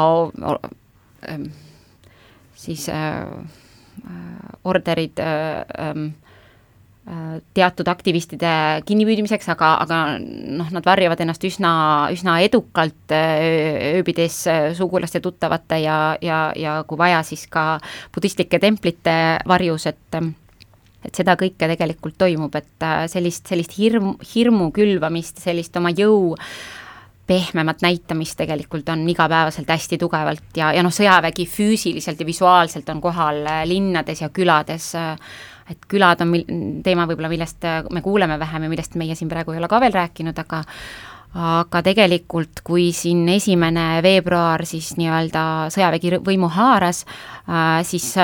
siis 2.60 2.90
orderid 4.64 5.20
ähm, 5.20 6.06
äh, 6.06 6.29
teatud 7.58 7.88
aktivistide 7.90 8.50
kinnipüüdmiseks, 8.86 9.48
aga, 9.50 9.72
aga 9.82 10.00
noh, 10.20 10.68
nad 10.76 10.86
varjavad 10.86 11.24
ennast 11.24 11.46
üsna, 11.48 11.72
üsna 12.14 12.36
edukalt 12.46 13.16
äh, 13.16 13.96
ööbides 13.96 14.44
sugulaste, 14.78 15.22
tuttavate 15.24 15.80
ja, 15.82 15.98
ja, 16.22 16.44
ja 16.54 16.76
kui 16.86 17.00
vaja, 17.02 17.24
siis 17.26 17.48
ka 17.50 17.80
budistlike 18.14 18.62
templite 18.62 19.16
varjus, 19.50 19.90
et 19.90 20.22
et 21.06 21.16
seda 21.16 21.36
kõike 21.40 21.70
tegelikult 21.72 22.18
toimub, 22.20 22.56
et 22.60 22.86
äh, 22.86 23.06
sellist, 23.12 23.48
sellist 23.50 23.78
hirm, 23.78 24.14
hirmu 24.34 24.70
külvamist, 24.76 25.40
sellist 25.44 25.78
oma 25.80 25.94
jõu 25.96 26.36
pehmemat 27.30 27.84
näitamist 27.86 28.40
tegelikult 28.40 28.90
on 28.90 29.04
igapäevaselt 29.10 29.70
hästi 29.70 30.00
tugevalt 30.02 30.58
ja, 30.58 30.72
ja 30.74 30.84
noh, 30.84 30.94
sõjavägi 30.94 31.46
füüsiliselt 31.50 32.20
ja 32.20 32.28
visuaalselt 32.28 32.90
on 32.90 33.02
kohal 33.04 33.44
äh, 33.46 33.64
linnades 33.70 34.24
ja 34.24 34.32
külades, 34.34 34.92
äh, 34.98 35.14
et 35.70 35.86
külad 35.92 36.22
on 36.26 36.34
mil-, 36.34 36.50
teema 36.86 37.06
võib-olla, 37.10 37.32
millest 37.32 37.68
me 37.94 38.02
kuuleme 38.06 38.40
vähem 38.42 38.66
ja 38.66 38.74
millest 38.74 38.98
meie 39.00 39.16
siin 39.16 39.30
praegu 39.32 39.54
ei 39.54 39.62
ole 39.62 39.70
ka 39.72 39.82
veel 39.84 39.96
rääkinud, 39.96 40.44
aga 40.46 40.64
aga 41.40 41.84
tegelikult, 41.86 42.64
kui 42.66 42.88
siin 42.96 43.28
esimene 43.30 44.00
veebruar 44.02 44.64
siis 44.66 44.96
nii-öelda 44.98 45.44
sõjavägi 45.70 46.18
võimu 46.26 46.50
haaras, 46.56 47.04
siis 47.86 48.16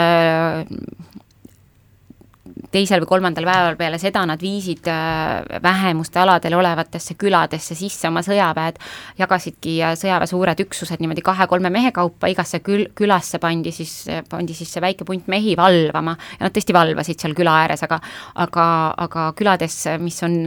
teisel 2.75 3.03
või 3.03 3.12
kolmandal 3.13 3.48
päeval 3.48 3.77
peale 3.79 4.00
seda 4.01 4.25
nad 4.27 4.41
viisid 4.41 4.89
äh, 4.91 5.60
vähemuste 5.63 6.22
aladel 6.22 6.58
olevatesse 6.60 7.17
küladesse 7.20 7.77
sisse 7.77 8.10
oma 8.10 8.24
sõjaväed, 8.25 8.79
jagasidki 9.20 9.77
sõjaväe 10.00 10.29
suured 10.29 10.63
üksused 10.65 11.03
niimoodi 11.03 11.24
kahe-kolme 11.25 11.72
mehe 11.74 11.94
kaupa, 11.96 12.29
igasse 12.32 12.62
kül-, 12.65 12.88
külasse 12.98 13.39
pandi 13.44 13.74
siis, 13.75 13.94
pandi 14.29 14.58
siis 14.58 14.72
see 14.75 14.84
väike 14.84 15.08
punt 15.08 15.29
mehi 15.32 15.55
valvama. 15.58 16.17
Ja 16.39 16.48
nad 16.48 16.55
tõesti 16.55 16.75
valvasid 16.75 17.22
seal 17.22 17.36
küla 17.38 17.60
ääres, 17.63 17.84
aga 17.86 18.00
aga, 18.46 18.65
aga 19.08 19.29
külades, 19.38 19.84
mis 20.01 20.22
on 20.25 20.44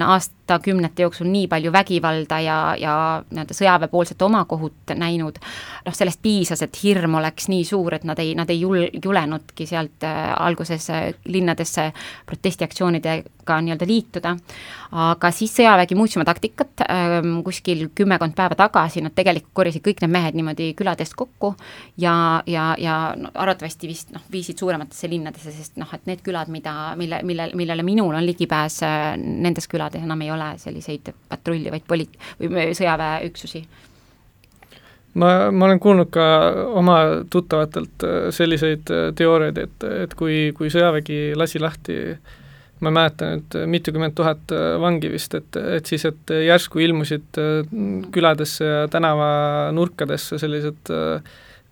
aastakümnete 0.49 1.03
jooksul 1.03 1.29
nii 1.29 1.49
palju 1.49 1.73
vägivalda 1.73 2.41
ja, 2.41 2.59
ja 2.79 2.95
nii-öelda 3.31 3.55
sõjaväepoolset 3.55 4.23
omakohut 4.23 4.95
näinud, 4.97 5.39
noh, 5.85 5.95
sellest 5.95 6.23
piisas, 6.23 6.63
et 6.63 6.77
hirm 6.83 7.19
oleks 7.21 7.49
nii 7.49 7.65
suur, 7.65 7.95
et 7.95 8.05
nad 8.09 8.19
ei, 8.19 8.35
nad 8.39 8.51
ei 8.51 8.61
jul-, 8.63 8.89
julenudki 9.05 9.67
sealt 9.69 10.05
äh, 10.09 10.33
alguses 10.37 10.89
äh, 10.91 11.11
linnadesse 11.29 11.91
protestiaktsioonidega 12.27 13.61
nii-öelda 13.61 13.89
liituda, 13.89 14.37
aga 14.93 15.31
siis 15.35 15.53
sõjavägi 15.53 15.97
muutis 15.99 16.17
oma 16.17 16.25
taktikat, 16.29 16.85
ähm, 16.89 17.41
kuskil 17.45 17.89
kümmekond 17.97 18.35
päeva 18.37 18.57
tagasi 18.57 19.03
nad 19.05 19.13
tegelikult 19.17 19.53
korjasid 19.61 19.85
kõik 19.85 20.01
need 20.03 20.15
mehed 20.15 20.39
niimoodi 20.39 20.71
küladest 20.79 21.17
kokku 21.19 21.53
ja, 22.01 22.15
ja, 22.49 22.71
ja 22.81 22.95
no, 23.19 23.33
arvatavasti 23.35 23.91
vist 23.91 24.15
noh, 24.15 24.25
viisid 24.33 24.61
suurematesse 24.61 25.11
linnadesse, 25.11 25.53
sest 25.53 25.77
noh, 25.81 25.93
et 25.93 26.09
need 26.09 26.23
külad, 26.25 26.49
mida, 26.53 26.95
mille, 26.97 27.21
mille, 27.29 27.51
millele 27.59 27.85
minul 27.85 28.17
on 28.17 28.25
ligipääs, 28.25 28.81
äh, 28.87 29.11
nendes 29.19 29.69
külades 29.69 30.05
enam 30.05 30.25
ei 30.25 30.33
ole 30.33 30.55
selliseid 30.63 31.13
patrullivaid 31.29 31.85
poli- 31.89 32.09
või 32.41 32.73
sõjaväeüksusi. 32.79 33.65
Ma, 35.19 35.51
ma 35.51 35.65
olen 35.67 35.81
kuulnud 35.81 36.11
ka 36.15 36.25
oma 36.79 36.99
tuttavatelt 37.31 38.05
äh, 38.05 38.19
selliseid 38.35 38.91
äh, 38.93 39.09
teooriaid, 39.17 39.59
et, 39.61 39.89
et 40.05 40.15
kui, 40.17 40.49
kui 40.57 40.73
sõjavägi 40.73 41.33
lasi 41.37 41.61
lahti 41.61 41.97
ma 42.81 42.93
ei 42.93 42.97
mäleta 43.01 43.33
nüüd, 43.33 43.59
mitukümmend 43.75 44.17
tuhat 44.19 44.55
äh, 44.55 44.71
vangi 44.83 45.11
vist, 45.13 45.35
et, 45.39 45.59
et 45.79 45.91
siis, 45.91 46.07
et 46.09 46.35
järsku 46.47 46.83
ilmusid 46.85 47.43
küladesse 48.15 48.65
ja 48.65 48.89
tänavanurkadesse 48.93 50.41
sellised 50.41 50.95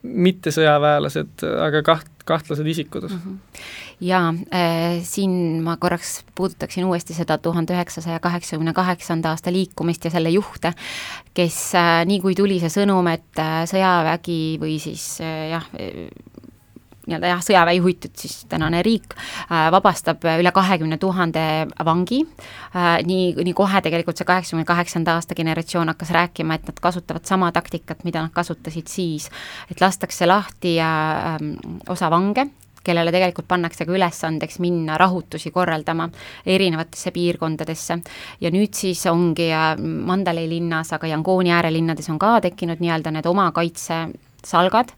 mittesõjaväelased, 0.06 1.42
aga 1.66 1.82
kaht-, 1.86 2.12
kahtlased 2.28 2.66
isikud 2.70 3.08
mm. 3.10 3.20
-hmm 3.24 3.84
jaa 4.00 4.34
äh,, 4.52 5.02
siin 5.02 5.62
ma 5.64 5.76
korraks 5.76 6.24
puudutaksin 6.34 6.84
uuesti 6.84 7.14
seda 7.14 7.38
tuhande 7.38 7.72
üheksasaja 7.72 8.20
kaheksakümne 8.20 8.72
kaheksanda 8.72 9.32
aasta 9.32 9.52
liikumist 9.52 10.04
ja 10.04 10.10
selle 10.10 10.30
juhte, 10.30 10.72
kes 11.34 11.58
äh, 11.74 12.02
nii 12.08 12.20
kui 12.20 12.34
tuli 12.36 12.60
see 12.60 12.72
sõnum, 12.72 13.08
et 13.12 13.40
äh, 13.40 13.62
sõjavägi 13.70 14.40
või 14.60 14.76
siis 14.82 15.06
äh, 15.24 15.48
jah, 15.54 15.70
nii-öelda 17.06 17.30
jah, 17.30 17.42
sõjaväe 17.44 17.78
juhitud 17.78 18.14
siis 18.18 18.44
tänane 18.50 18.82
riik 18.86 19.14
äh, 19.16 19.68
vabastab 19.74 20.24
üle 20.36 20.52
kahekümne 20.54 20.98
tuhande 21.02 21.44
vangi 21.86 22.22
äh,, 22.26 22.98
nii, 23.06 23.32
nii 23.46 23.56
kohe 23.56 23.82
tegelikult 23.84 24.18
see 24.18 24.28
kaheksakümne 24.28 24.66
kaheksanda 24.68 25.16
aasta 25.16 25.38
generatsioon 25.38 25.94
hakkas 25.94 26.12
rääkima, 26.16 26.58
et 26.58 26.68
nad 26.70 26.82
kasutavad 26.82 27.26
sama 27.28 27.52
taktikat, 27.54 28.04
mida 28.04 28.26
nad 28.26 28.34
kasutasid 28.34 28.90
siis, 28.90 29.30
et 29.70 29.80
lastakse 29.80 30.26
lahti 30.26 30.76
äh, 30.82 31.36
osa 31.88 32.10
vange, 32.10 32.48
kellele 32.86 33.12
tegelikult 33.14 33.48
pannakse 33.50 33.86
ka 33.86 33.94
ülesandeks 33.94 34.60
minna 34.62 34.98
rahutusi 35.00 35.50
korraldama 35.50 36.08
erinevatesse 36.46 37.10
piirkondadesse. 37.14 37.98
ja 38.40 38.50
nüüd 38.54 38.74
siis 38.74 39.06
ongi 39.10 39.50
Mandalay 39.80 40.48
linnas, 40.48 40.92
aga 40.92 41.10
Yangooni 41.10 41.50
äärelinnades 41.54 42.10
on 42.10 42.18
ka 42.18 42.40
tekkinud 42.40 42.82
nii-öelda 42.82 43.10
need 43.14 43.26
oma 43.26 43.50
kaitse 43.52 44.06
salgad, 44.44 44.92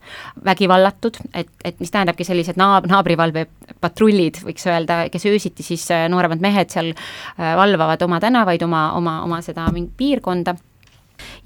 vägivallatud, 0.45 1.19
et, 1.35 1.51
et 1.65 1.79
mis 1.81 1.93
tähendabki 1.93 2.27
sellised 2.27 2.59
naab-, 2.61 2.89
naabrivalvepatrullid, 2.91 4.43
võiks 4.49 4.67
öelda, 4.69 5.05
kes 5.13 5.29
öösiti 5.31 5.67
siis 5.67 5.87
äh, 5.95 6.07
nooremad 6.11 6.43
mehed 6.45 6.73
seal 6.75 6.93
äh, 6.95 7.55
valvavad 7.59 8.03
oma 8.07 8.21
tänavaid, 8.23 8.65
oma, 8.67 8.91
oma, 8.99 9.21
oma 9.27 9.41
seda 9.45 9.69
mingit 9.75 9.97
piirkonda. 9.99 10.57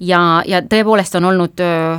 Ja, 0.03 0.43
ja 0.45 0.59
tõepoolest 0.69 1.15
on 1.17 1.25
olnud 1.31 1.61
öö, 1.65 1.95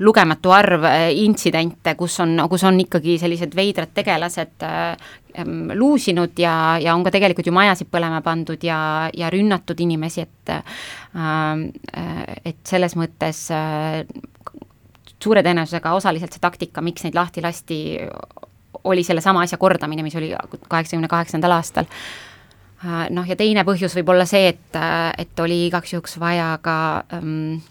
lugematu 0.00 0.50
arv 0.54 0.86
intsidente, 1.12 1.92
kus 1.98 2.16
on, 2.24 2.38
kus 2.50 2.64
on 2.64 2.80
ikkagi 2.80 3.18
sellised 3.20 3.52
veidrad 3.56 3.92
tegelased 3.94 4.64
luusinud 5.74 6.38
ja, 6.38 6.54
ja 6.82 6.94
on 6.94 7.04
ka 7.06 7.12
tegelikult 7.14 7.46
ju 7.46 7.54
majasid 7.54 7.90
põlema 7.92 8.22
pandud 8.24 8.64
ja, 8.64 9.10
ja 9.14 9.30
rünnatud 9.34 9.80
inimesi, 9.84 10.24
et 10.24 10.54
et 12.44 12.60
selles 12.66 12.96
mõttes 12.98 13.46
suure 15.24 15.42
tõenäosusega 15.46 15.94
osaliselt 15.96 16.36
see 16.36 16.42
taktika, 16.42 16.84
miks 16.84 17.06
neid 17.06 17.16
lahti 17.16 17.42
lasti, 17.44 17.80
oli 18.84 19.04
sellesama 19.06 19.44
asja 19.46 19.58
kordamine, 19.58 20.04
mis 20.04 20.16
oli 20.20 20.32
kaheksakümne 20.68 21.08
kaheksandal 21.08 21.56
aastal 21.56 21.88
noh, 22.84 23.26
ja 23.28 23.36
teine 23.38 23.64
põhjus 23.66 23.94
võib 23.96 24.12
olla 24.12 24.26
see, 24.28 24.48
et, 24.52 24.78
et 25.18 25.40
oli 25.40 25.64
igaks 25.68 25.94
juhuks 25.94 26.18
vaja 26.20 26.50
ka 26.62 26.76
ähm, 27.16 27.62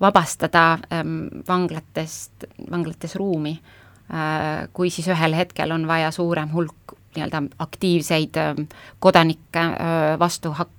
vabastada 0.00 0.64
ähm, 0.92 1.42
vanglatest, 1.48 2.48
vanglates 2.70 3.16
ruumi 3.20 3.54
äh,, 3.56 4.68
kui 4.72 4.92
siis 4.92 5.08
ühel 5.12 5.36
hetkel 5.38 5.72
on 5.76 5.86
vaja 5.88 6.10
suurem 6.14 6.52
hulk 6.54 6.96
nii-öelda 7.16 7.42
aktiivseid 7.58 8.36
äh, 8.40 8.54
kodanikke 9.02 9.64
äh, 9.64 10.18
vastu 10.18 10.54
hak-, 10.58 10.76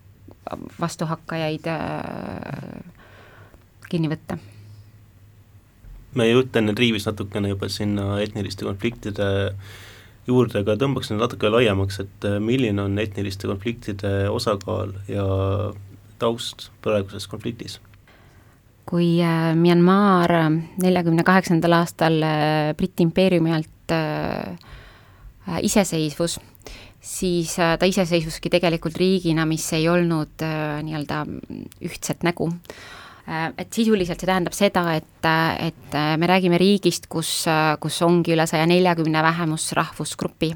vastuhakkajaid 0.80 1.68
äh, 1.68 1.80
kinni 3.90 4.12
võtta. 4.12 4.40
Me 6.16 6.28
jutt 6.30 6.56
enne 6.60 6.74
triivis 6.76 7.08
natukene 7.08 7.54
juba 7.54 7.70
sinna 7.72 8.18
etniliste 8.24 8.68
konfliktide 8.68 9.30
juurde, 10.30 10.62
aga 10.62 10.76
tõmbaks 10.80 11.12
nüüd 11.12 11.22
natuke 11.24 11.50
laiemaks, 11.52 12.02
et 12.04 12.28
äh, 12.28 12.38
milline 12.44 12.84
on 12.84 13.00
etniliste 13.02 13.50
konfliktide 13.50 14.30
osakaal 14.32 14.94
ja 15.10 15.26
taust 16.22 16.70
praeguses 16.86 17.28
konfliktis? 17.32 17.80
kui 18.92 19.22
äh, 19.24 19.52
Myanmar 19.56 20.34
äh, 20.36 20.48
neljakümne 20.84 21.24
kaheksandal 21.26 21.80
aastal 21.80 22.18
Briti 22.78 23.06
impeeriumi 23.08 23.54
alt 23.56 23.70
iseseisvus, 25.66 26.38
siis 27.04 27.58
ta 27.58 27.88
iseseisvuski 27.90 28.52
tegelikult 28.54 28.96
riigina, 29.02 29.44
mis 29.50 29.66
ei 29.76 29.90
olnud 29.92 30.44
nii-öelda 30.86 31.18
ühtset 31.84 32.24
nägu 32.24 32.48
et 33.32 33.74
sisuliselt 33.74 34.20
see 34.20 34.30
tähendab 34.30 34.56
seda, 34.56 34.86
et, 35.00 35.28
et 35.64 35.98
äh, 35.98 36.14
me 36.20 36.30
räägime 36.30 36.60
riigist, 36.62 37.08
kus, 37.12 37.32
äh, 37.50 37.76
kus 37.82 38.02
ongi 38.06 38.36
üle 38.36 38.48
saja 38.50 38.68
neljakümne 38.70 39.24
vähemusrahvusgrupi, 39.24 40.54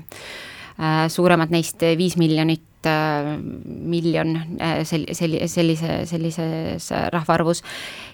suuremad 1.08 1.53
neist 1.55 1.86
viis 1.96 2.17
miljonit 2.20 2.75
Äh, 2.85 3.37
miljon 3.65 4.35
äh, 4.59 4.83
sel-, 4.85 5.07
sel-, 5.13 5.47
sellise, 5.47 6.05
sellises 6.05 6.89
rahvaarvus. 7.11 7.63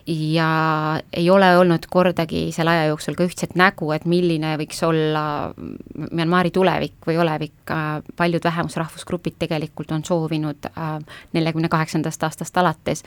Ja 0.07 0.99
ei 1.13 1.29
ole 1.29 1.49
olnud 1.57 1.85
kordagi 1.89 2.47
selle 2.55 2.73
aja 2.73 2.87
jooksul 2.89 3.15
ka 3.17 3.25
ühtset 3.27 3.55
nägu, 3.59 3.91
et 3.95 4.07
milline 4.09 4.55
võiks 4.59 4.79
olla 4.87 5.23
Myanmari 6.11 6.51
tulevik 6.55 7.07
või 7.07 7.19
olevik, 7.21 7.57
äh, 7.71 7.99
paljud 8.17 8.43
vähemusrahvusgrupid 8.47 9.37
tegelikult 9.43 9.91
on 9.95 10.05
soovinud 10.07 10.69
neljakümne 11.33 11.69
kaheksandast 11.71 12.23
aastast 12.23 12.57
alates 12.57 13.03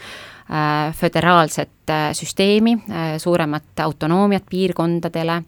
föderaalset 0.98 1.92
süsteemi, 2.16 2.76
suuremat 3.18 3.80
autonoomiat 3.84 4.44
piirkondadele, 4.50 5.40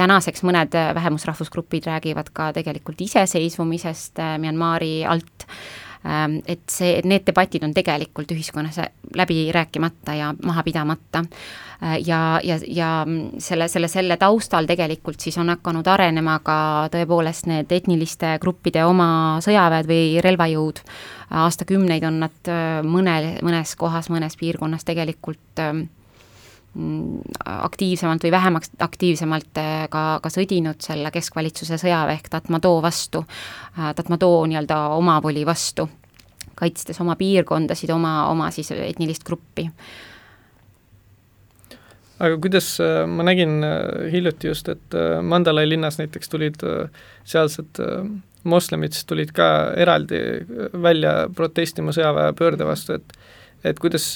tänaseks 0.00 0.44
mõned 0.46 0.74
äh, 0.76 0.94
vähemusrahvusgrupid 0.96 1.86
räägivad 1.90 2.32
ka 2.32 2.50
tegelikult 2.56 3.00
iseseisvumisest 3.04 4.18
äh, 4.18 4.36
Myanmari 4.40 5.04
alt, 5.06 5.46
ähm, 6.04 6.40
et 6.48 6.64
see, 6.72 7.00
need 7.04 7.26
debatid 7.28 7.64
on 7.66 7.74
tegelikult 7.76 8.32
ühiskonnas 8.32 8.80
läbi 9.16 9.50
rääkimata 9.52 10.16
ja 10.16 10.32
maha 10.44 10.64
pidamata. 10.64 11.24
Äh, 11.82 11.98
ja, 12.06 12.40
ja, 12.44 12.58
ja 12.66 12.90
selle, 13.38 13.68
selle, 13.68 13.88
selle 13.92 14.16
taustal 14.20 14.68
tegelikult 14.70 15.20
siis 15.20 15.38
on 15.40 15.52
hakanud 15.52 15.88
arenema 15.88 16.38
ka 16.44 16.58
tõepoolest 16.94 17.50
need 17.50 17.72
etniliste 17.72 18.36
gruppide 18.40 18.84
oma 18.88 19.10
sõjaväed 19.44 19.88
või 19.90 20.20
relvajõud, 20.24 20.84
aastakümneid 21.44 22.04
on 22.08 22.22
nad 22.24 22.54
mõne, 22.84 23.16
mõnes 23.44 23.76
kohas, 23.78 24.08
mõnes 24.12 24.36
piirkonnas 24.40 24.88
tegelikult 24.88 25.60
Mm, 25.70 25.88
aktiivsemalt 27.44 28.22
või 28.22 28.30
vähem 28.30 28.58
aktiivsemalt 28.78 29.58
äh, 29.58 29.86
ka, 29.90 30.02
ka 30.22 30.30
sõdinud 30.30 30.78
selle 30.84 31.10
keskvalitsuse 31.10 31.80
sõjaväe 31.80 32.14
ehk 32.14 32.28
Tatmadaw 32.30 32.78
vastu, 32.82 33.24
äh, 33.74 33.90
Tatmadaw 33.98 34.44
nii-öelda 34.46 34.78
omavoli 34.94 35.42
vastu, 35.46 35.88
kaitstes 36.54 37.00
oma 37.02 37.16
piirkondasid, 37.18 37.90
oma, 37.90 38.28
oma 38.30 38.50
siis 38.54 38.70
etnilist 38.76 39.26
gruppi. 39.26 39.66
aga 42.20 42.36
kuidas, 42.38 42.68
äh, 42.84 43.02
ma 43.08 43.26
nägin 43.26 43.64
hiljuti 44.12 44.48
just, 44.52 44.68
et 44.68 44.98
Mandalay 45.22 45.66
linnas 45.68 45.98
näiteks 45.98 46.30
tulid 46.30 46.62
sealsed 47.24 47.82
moslemid 48.44 48.94
tulid 49.06 49.32
ka 49.34 49.72
eraldi 49.76 50.20
välja 50.82 51.26
protestima 51.34 51.90
sõjaväe 51.90 52.30
pöörde 52.38 52.68
vastu, 52.68 53.00
et 53.00 53.18
et 53.64 53.76
kuidas 53.76 54.14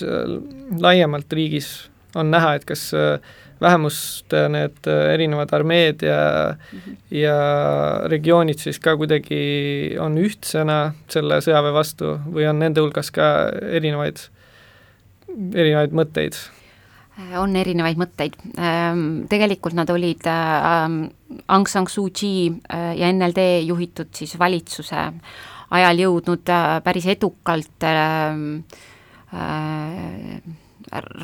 laiemalt 0.80 1.32
riigis 1.36 1.90
on 2.14 2.30
näha, 2.30 2.54
et 2.54 2.64
kas 2.68 2.88
äh, 2.94 3.18
vähemuste 3.60 4.48
need 4.52 4.88
äh, 4.90 5.12
erinevad 5.14 5.52
armeed 5.52 6.02
ja 6.02 6.54
mm, 6.54 6.78
-hmm. 6.78 6.96
ja 7.10 7.36
regioonid 8.06 8.58
siis 8.58 8.78
ka 8.78 8.96
kuidagi 8.96 9.96
on 10.00 10.18
ühtsena 10.18 10.92
selle 11.08 11.40
sõjaväe 11.40 11.72
vastu 11.72 12.18
või 12.26 12.48
on 12.50 12.58
nende 12.58 12.80
hulgas 12.80 13.10
ka 13.10 13.30
erinevaid, 13.78 14.28
erinevaid 15.54 15.92
mõtteid? 15.92 16.38
on 17.38 17.56
erinevaid 17.56 17.98
mõtteid, 17.98 18.34
ähm, 18.58 19.26
tegelikult 19.30 19.74
nad 19.78 19.90
olid 19.90 20.26
ähm, 20.26 21.04
Aung 21.48 21.68
San 21.68 21.86
Suu 21.86 22.10
Kyi 22.10 22.50
äh, 22.50 22.96
ja 22.98 23.12
NLD 23.12 23.62
juhitud 23.62 24.10
siis 24.12 24.38
valitsuse 24.38 25.12
ajal 25.70 25.98
jõudnud 25.98 26.50
päris 26.84 27.06
edukalt 27.06 27.86
ähm, 27.86 28.60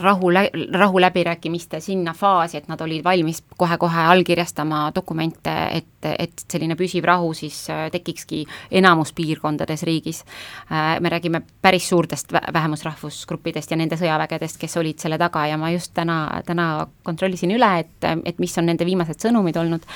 rahu, 0.01 0.31
rahuläbirääkimiste 0.73 1.81
sinna 1.81 2.15
faasi, 2.15 2.57
et 2.57 2.69
nad 2.69 2.81
olid 2.81 3.05
valmis 3.05 3.43
kohe-kohe 3.57 4.07
allkirjastama 4.13 4.93
dokumente, 4.95 5.53
et, 5.73 6.09
et 6.19 6.45
selline 6.53 6.77
püsiv 6.77 7.05
rahu 7.05 7.33
siis 7.35 7.59
äh, 7.71 7.89
tekikski 7.93 8.45
enamus 8.71 9.13
piirkondades 9.13 9.83
riigis. 9.83 10.25
Äh, 10.73 11.01
me 11.01 11.09
räägime 11.09 11.43
päris 11.63 11.89
suurtest 11.89 12.33
vähemusrahvusgruppidest 12.53 13.71
ja 13.71 13.77
nende 13.77 13.99
sõjavägedest, 14.01 14.61
kes 14.61 14.77
olid 14.77 14.99
selle 14.99 15.19
taga 15.19 15.47
ja 15.47 15.61
ma 15.61 15.71
just 15.75 15.95
täna, 15.95 16.43
täna 16.47 16.87
kontrollisin 17.03 17.57
üle, 17.57 17.73
et, 17.85 18.11
et 18.25 18.39
mis 18.39 18.59
on 18.59 18.71
nende 18.71 18.87
viimased 18.87 19.21
sõnumid 19.21 19.57
olnud 19.61 19.87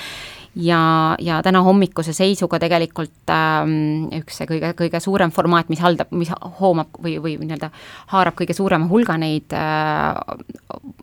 ja, 0.55 1.15
ja 1.19 1.41
täna 1.43 1.61
hommikuse 1.65 2.13
seisuga 2.15 2.59
tegelikult 2.63 3.31
ähm, 3.33 4.07
üks 4.15 4.39
see 4.39 4.47
kõige, 4.49 4.71
kõige 4.79 5.01
suurem 5.03 5.33
formaat, 5.35 5.69
mis 5.71 5.81
haldab, 5.83 6.11
mis 6.15 6.31
hoomab 6.59 6.95
või, 7.03 7.17
või 7.23 7.35
nii-öelda 7.41 7.69
haarab 8.13 8.37
kõige 8.39 8.55
suurema 8.57 8.87
hulga 8.89 9.17
neid 9.21 9.55
äh,, 9.55 10.15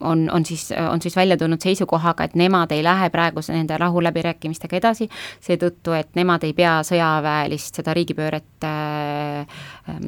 on, 0.01 0.25
on 0.33 0.47
siis, 0.49 0.71
on 0.73 1.03
siis 1.05 1.17
välja 1.17 1.37
tulnud 1.41 1.63
seisukohaga, 1.63 2.25
et 2.25 2.37
nemad 2.39 2.73
ei 2.73 2.85
lähe 2.85 3.11
praeguse 3.13 3.55
nende 3.55 3.77
rahuläbirääkimistega 3.81 4.81
edasi, 4.81 5.09
seetõttu, 5.45 5.97
et 5.99 6.15
nemad 6.19 6.45
ei 6.49 6.57
pea 6.57 6.79
sõjaväelist 6.87 7.83
seda 7.83 7.95
riigipööret 7.97 8.69
äh, 8.69 9.61
äh, 9.93 10.05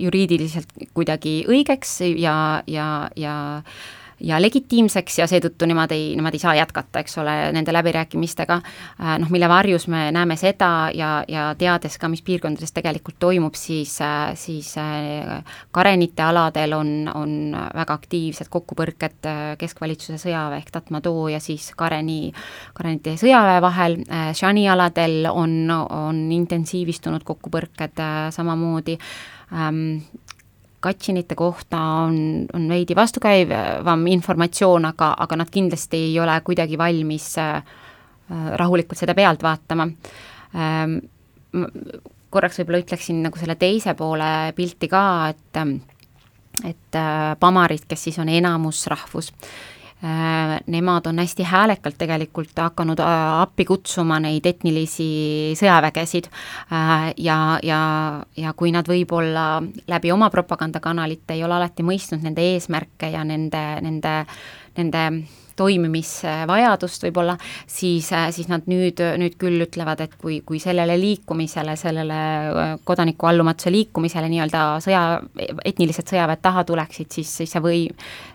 juriidiliselt 0.00 0.76
kuidagi 0.96 1.40
õigeks 1.48 2.00
ja, 2.16 2.36
ja, 2.66 2.90
ja 3.16 3.34
ja 4.20 4.38
legitiimseks 4.42 5.18
ja 5.18 5.26
seetõttu 5.30 5.66
nemad 5.68 5.92
ei, 5.94 6.12
nemad 6.16 6.34
ei 6.36 6.42
saa 6.42 6.54
jätkata, 6.58 7.02
eks 7.02 7.18
ole, 7.22 7.34
nende 7.54 7.72
läbirääkimistega, 7.72 8.58
äh, 9.00 9.16
noh, 9.22 9.30
mille 9.32 9.48
varjus 9.48 9.86
me 9.92 10.06
näeme 10.14 10.36
seda 10.40 10.90
ja, 10.94 11.10
ja 11.28 11.50
teades 11.58 11.98
ka, 12.00 12.10
mis 12.12 12.22
piirkondades 12.26 12.72
tegelikult 12.76 13.18
toimub, 13.22 13.56
siis, 13.58 13.96
äh, 14.04 14.32
siis 14.38 14.72
äh, 14.80 15.40
Karenite 15.72 16.24
aladel 16.26 16.76
on, 16.76 16.92
on 17.14 17.34
väga 17.74 17.96
aktiivsed 18.00 18.50
kokkupõrked 18.52 19.28
keskvalitsuse 19.60 20.18
sõjaväe 20.20 20.60
ehk 20.60 20.72
Tatmadaw 20.74 21.28
ja 21.32 21.40
siis 21.42 21.70
Kareni, 21.76 22.32
Karenite 22.76 23.16
sõjaväe 23.20 23.60
vahel, 23.62 23.98
Shani 24.36 24.66
aladel 24.70 25.28
on, 25.30 25.70
on 25.70 26.24
intensiivistunud 26.34 27.24
kokkupõrked 27.26 28.02
samamoodi 28.34 28.98
Katšinite 30.80 31.36
kohta 31.36 31.78
on, 32.06 32.46
on 32.56 32.68
veidi 32.68 32.96
vastukäivam 32.96 34.06
informatsioon, 34.06 34.88
aga, 34.88 35.12
aga 35.18 35.36
nad 35.36 35.50
kindlasti 35.52 35.98
ei 36.08 36.14
ole 36.20 36.38
kuidagi 36.44 36.78
valmis 36.80 37.34
äh, 37.38 37.60
rahulikult 38.56 38.98
seda 38.98 39.14
pealt 39.14 39.42
vaatama 39.42 39.88
ähm,. 40.56 41.00
korraks 42.30 42.60
võib-olla 42.60 42.78
ütleksin 42.84 43.24
nagu 43.26 43.38
selle 43.40 43.56
teise 43.58 43.94
poole 43.98 44.52
pilti 44.56 44.88
ka, 44.88 45.02
et 45.32 45.58
et 46.64 46.96
äh, 46.96 47.36
pamarid, 47.40 47.84
kes 47.88 48.08
siis 48.08 48.18
on 48.22 48.28
enamusrahvus 48.28 49.32
nemad 50.66 51.06
on 51.06 51.18
hästi 51.18 51.44
häälekalt 51.44 51.98
tegelikult 51.98 52.56
hakanud 52.56 53.00
appi 53.04 53.66
kutsuma 53.68 54.16
neid 54.20 54.46
etnilisi 54.48 55.52
sõjavägesid. 55.60 56.30
Ja, 57.20 57.36
ja, 57.62 57.80
ja 58.36 58.54
kui 58.56 58.72
nad 58.72 58.88
võib-olla 58.88 59.60
läbi 59.90 60.12
oma 60.12 60.30
propagandakanalite 60.32 61.36
ei 61.36 61.44
ole 61.44 61.58
alati 61.58 61.84
mõistnud 61.84 62.24
nende 62.24 62.46
eesmärke 62.54 63.12
ja 63.12 63.24
nende, 63.28 63.64
nende, 63.84 64.14
nende 64.78 65.04
toimimisvajadust 65.60 67.04
võib-olla, 67.06 67.36
siis, 67.68 68.08
siis 68.34 68.48
nad 68.50 68.66
nüüd, 68.70 69.00
nüüd 69.20 69.36
küll 69.40 69.64
ütlevad, 69.64 70.00
et 70.04 70.16
kui, 70.20 70.40
kui 70.46 70.60
sellele 70.62 70.96
liikumisele, 71.00 71.76
sellele 71.80 72.18
äh, 72.20 72.72
kodanikuallumatuse 72.88 73.72
liikumisele 73.74 74.30
nii-öelda 74.32 74.64
sõja, 74.84 75.04
etnilised 75.68 76.10
sõjaväed 76.10 76.42
taha 76.44 76.64
tuleksid, 76.68 77.10
siis, 77.12 77.32
siis 77.42 77.54
see 77.54 77.64
või, 77.64 77.82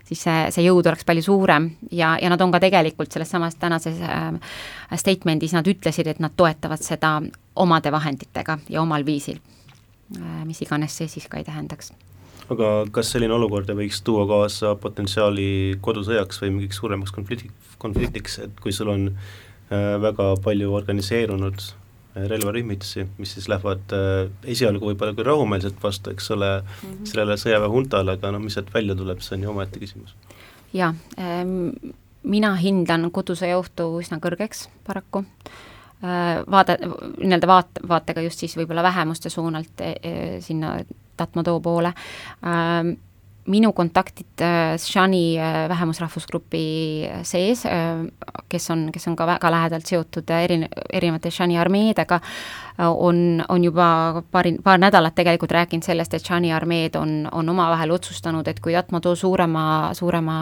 siis 0.07 0.23
see, 0.27 0.47
see 0.55 0.67
jõud 0.67 0.87
oleks 0.91 1.07
palju 1.07 1.25
suurem. 1.25 1.69
Ja, 1.91 2.15
ja 2.21 2.31
nad 2.33 2.41
on 2.45 2.53
ka 2.53 2.61
tegelikult 2.63 3.13
selles 3.13 3.33
samas 3.33 3.57
tänases 3.61 4.01
äh, 4.05 4.31
statement'is, 4.93 5.55
nad 5.57 5.67
ütlesid, 5.67 6.09
et 6.11 6.23
nad 6.23 6.35
toetavad 6.37 6.83
seda 6.83 7.17
omade 7.55 7.91
vahenditega 7.93 8.59
ja 8.69 8.81
omal 8.83 9.05
viisil. 9.07 9.41
Äh,, 10.17 10.43
mis 10.45 10.61
iganes 10.61 10.97
see 10.97 11.09
siis 11.09 11.25
ka 11.31 11.41
ei 11.41 11.47
tähendaks 11.47 11.93
aga 12.53 12.69
kas 12.93 13.09
selline 13.13 13.33
olukord 13.35 13.69
ei 13.71 13.79
võiks 13.79 14.01
tuua 14.05 14.25
kaasa 14.29 14.75
potentsiaali 14.81 15.47
kodusõjaks 15.85 16.41
või 16.43 16.51
mingiks 16.57 16.79
suuremaks 16.81 17.13
konflikti, 17.15 17.49
konfliktiks, 17.81 18.37
et 18.45 18.61
kui 18.61 18.75
sul 18.75 18.91
on 18.93 19.07
äh, 19.09 19.95
väga 20.01 20.31
palju 20.45 20.73
organiseerunud 20.77 21.57
äh, 21.65 22.27
relvarühmitusi, 22.31 23.07
mis 23.17 23.35
siis 23.37 23.49
lähevad 23.51 23.97
äh, 23.97 24.29
esialgu 24.55 24.91
võib-olla 24.91 25.17
küll 25.17 25.29
rahumeelselt 25.31 25.81
vastu, 25.83 26.13
eks 26.13 26.31
ole 26.37 26.51
mm, 26.61 26.79
-hmm. 26.81 27.11
sellele 27.11 27.37
sõjaväehuntale, 27.41 28.17
aga 28.19 28.33
noh, 28.35 28.43
mis 28.45 28.57
sealt 28.57 28.73
välja 28.73 28.97
tuleb, 28.97 29.25
see 29.25 29.37
on 29.39 29.47
ju 29.47 29.53
omaette 29.55 29.81
küsimus. 29.81 30.15
jaa 30.73 30.93
ähm,, 31.19 31.71
mina 32.23 32.55
hindan 32.55 33.11
kodusõja 33.11 33.57
ohtu 33.57 33.89
üsna 34.01 34.19
kõrgeks 34.21 34.67
paraku 34.85 35.25
äh, 35.25 35.74
vaade, 36.51 36.77
nii-öelda 36.83 37.47
vaat-, 37.49 37.81
vaatega 37.87 38.21
just 38.25 38.43
siis 38.43 38.55
võib-olla 38.57 38.83
vähemuste 38.85 39.29
suunalt 39.33 39.81
e, 39.81 39.95
e, 40.01 40.13
sinna 40.45 40.77
Tatmadaw 41.17 41.61
poole. 41.63 41.93
Ähm, 42.43 42.95
minu 43.45 43.71
kontaktid 43.73 44.41
äh, 44.41 44.77
Shani 44.77 45.37
äh, 45.37 45.69
vähemusrahvusgrupi 45.69 47.09
sees, 47.23 47.65
äh, 47.65 48.05
kes 48.49 48.69
on, 48.71 48.89
kes 48.93 49.07
on 49.07 49.15
ka 49.15 49.27
väga 49.27 49.51
lähedalt 49.51 49.85
seotud 49.85 50.29
eri, 50.33 50.59
erinevate 50.93 51.31
Shani 51.31 51.57
armeedega, 51.61 52.19
on, 52.77 53.43
on 53.49 53.63
juba 53.63 54.23
paari, 54.31 54.57
paar 54.63 54.79
nädalat 54.81 55.15
tegelikult 55.15 55.53
rääkinud 55.55 55.85
sellest, 55.85 56.13
et 56.13 56.25
Shani 56.25 56.51
armeed 56.53 56.97
on, 56.99 57.29
on 57.31 57.49
omavahel 57.49 57.93
otsustanud, 57.95 58.47
et 58.47 58.59
kui 58.59 58.73
Tatmadaw 58.73 59.15
suurema, 59.15 59.93
suurema 59.93 60.41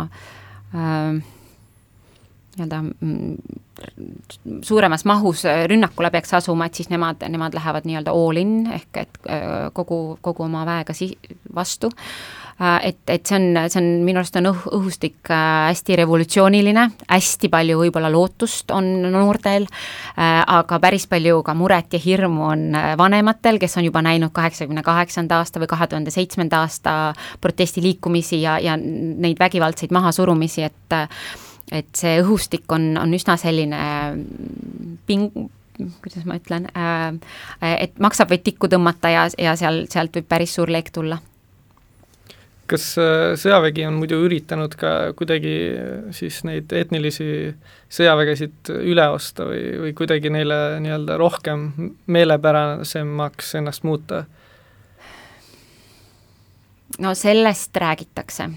äh, 0.73 1.19
nii-öelda 2.57 2.81
mm, 2.83 3.61
suuremas 4.61 5.05
mahus 5.05 5.43
rünnakule 5.67 6.11
peaks 6.13 6.33
asuma, 6.37 6.67
et 6.67 6.77
siis 6.77 6.89
nemad, 6.91 7.23
nemad 7.29 7.55
lähevad 7.57 7.87
nii-öelda 7.89 8.13
all 8.13 8.39
in 8.39 8.55
ehk 8.73 9.01
et 9.01 9.19
äh, 9.29 9.67
kogu, 9.73 10.17
kogu 10.21 10.45
oma 10.45 10.65
väega 10.67 10.93
si-, 10.93 11.17
vastu. 11.55 11.89
Äh, 12.61 12.89
et, 12.89 12.99
et 13.09 13.25
see 13.25 13.39
on, 13.39 13.57
see 13.67 13.81
on, 13.81 13.87
minu 14.05 14.21
arust 14.21 14.37
on 14.39 14.51
õh-, 14.51 14.67
õhustik 14.77 15.31
äh, 15.33 15.69
hästi 15.71 15.97
revolutsiooniline, 16.03 16.85
hästi 17.09 17.49
palju 17.53 17.79
võib-olla 17.81 18.11
lootust 18.13 18.71
on 18.75 18.89
noortel, 19.13 19.65
aga 20.15 20.77
päris 20.81 21.07
palju 21.09 21.41
ka 21.45 21.55
muret 21.57 21.95
ja 21.95 22.01
hirmu 22.01 22.45
on 22.45 22.77
vanematel, 22.99 23.57
kes 23.61 23.77
on 23.81 23.87
juba 23.87 24.03
näinud 24.05 24.31
kaheksakümne 24.35 24.83
kaheksanda 24.85 25.41
aasta 25.41 25.61
või 25.61 25.71
kahe 25.71 25.87
tuhande 25.89 26.13
seitsmenda 26.13 26.61
aasta 26.61 26.93
protestiliikumisi 27.41 28.43
ja, 28.43 28.59
ja 28.61 28.77
neid 28.77 29.41
vägivaldseid 29.41 29.93
mahasurumisi, 29.95 30.69
et 30.69 30.97
et 31.73 31.89
see 31.97 32.21
õhustik 32.21 32.69
on, 32.73 32.93
on 33.01 33.13
üsna 33.15 33.35
selline 33.41 33.81
mm, 34.13 34.95
ping-, 35.09 35.29
kuidas 36.03 36.25
ma 36.29 36.37
ütlen 36.39 36.69
äh,, 36.77 37.11
et 37.61 37.99
maksab 38.03 38.31
vaid 38.33 38.45
tikku 38.45 38.69
tõmmata 38.71 39.11
ja, 39.13 39.27
ja 39.41 39.55
seal, 39.59 39.85
sealt 39.91 40.15
võib 40.19 40.27
päris 40.29 40.55
suur 40.57 40.71
leek 40.73 40.91
tulla. 40.93 41.19
kas 42.69 42.85
äh, 43.01 43.33
sõjavägi 43.39 43.87
on 43.89 43.97
muidu 43.99 44.21
üritanud 44.25 44.77
ka 44.79 45.13
kuidagi 45.17 45.55
äh, 45.73 45.89
siis 46.15 46.43
neid 46.47 46.71
etnilisi 46.73 47.27
sõjavägesid 47.93 48.73
üle 48.83 49.09
osta 49.15 49.49
või, 49.49 49.65
või 49.87 49.97
kuidagi 49.97 50.31
neile 50.33 50.79
nii-öelda 50.83 51.17
rohkem 51.21 51.67
meelepärasemaks 52.05 53.55
ennast 53.61 53.83
muuta? 53.87 54.25
no 57.01 57.13
sellest 57.17 57.75
räägitakse 57.81 58.51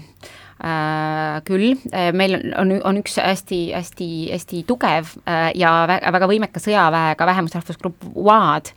küll, 0.57 1.75
äh, 1.93 2.09
meil 2.17 2.37
on, 2.57 2.73
on 2.81 2.97
üks 2.97 3.19
hästi, 3.21 3.59
hästi, 3.77 4.09
hästi 4.33 4.63
tugev 4.65 5.13
äh, 5.29 5.51
ja 5.57 5.71
väga, 5.85 6.29
võimeka 6.29 6.61
sõjaväega 6.63 7.27
vähemusrahvusgrupp 7.29 8.07
WAD, 8.15 8.71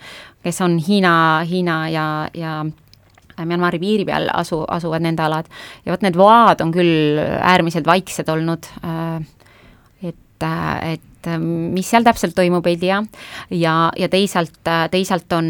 kes 0.44 0.60
on 0.66 0.76
Hiina, 0.84 1.14
Hiina 1.48 1.80
ja, 1.88 2.06
ja 2.36 2.60
Myanmari 3.40 3.80
piiri 3.80 4.04
peal 4.04 4.28
asu, 4.36 4.60
asuvad 4.68 5.00
nende 5.06 5.24
alad. 5.24 5.46
Ja 5.86 5.94
vot 5.94 6.02
need 6.04 6.18
voad 6.20 6.60
on 6.60 6.74
küll 6.74 7.16
äärmiselt 7.16 7.88
vaiksed 7.88 8.28
olnud, 8.28 8.68
et, 10.04 10.44
et 10.44 11.30
mis 11.40 11.88
seal 11.88 12.04
täpselt 12.04 12.36
toimub, 12.36 12.68
ei 12.68 12.76
tea, 12.80 12.98
ja, 13.56 13.74
ja 13.96 14.10
teisalt, 14.12 14.60
teisalt 14.92 15.32
on, 15.32 15.48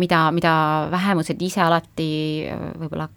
mida, 0.00 0.22
mida 0.32 0.54
vähemused 0.92 1.44
ise 1.44 1.60
alati 1.66 2.08
võib-olla 2.80 3.10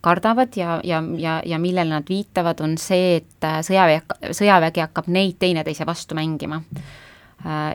kardavad 0.00 0.56
ja, 0.56 0.80
ja, 0.84 1.02
ja, 1.16 1.38
ja 1.46 1.58
millele 1.58 1.94
nad 1.94 2.08
viitavad, 2.08 2.60
on 2.60 2.74
see, 2.78 3.16
et 3.22 3.46
sõjavägi, 3.64 4.32
sõjavägi 4.36 4.82
hakkab 4.84 5.08
neid 5.08 5.38
teineteise 5.40 5.86
vastu 5.88 6.18
mängima. 6.18 6.60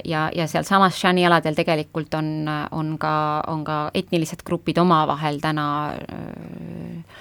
Ja, 0.07 0.27
ja 0.31 0.45
sealsamas 0.47 0.95
Shani 0.95 1.25
aladel 1.27 1.57
tegelikult 1.57 2.13
on, 2.15 2.45
on 2.71 2.93
ka, 3.01 3.13
on 3.51 3.65
ka 3.67 3.79
etnilised 3.97 4.45
grupid 4.47 4.77
omavahel 4.79 5.41
täna 5.43 5.65
äh, 5.97 7.17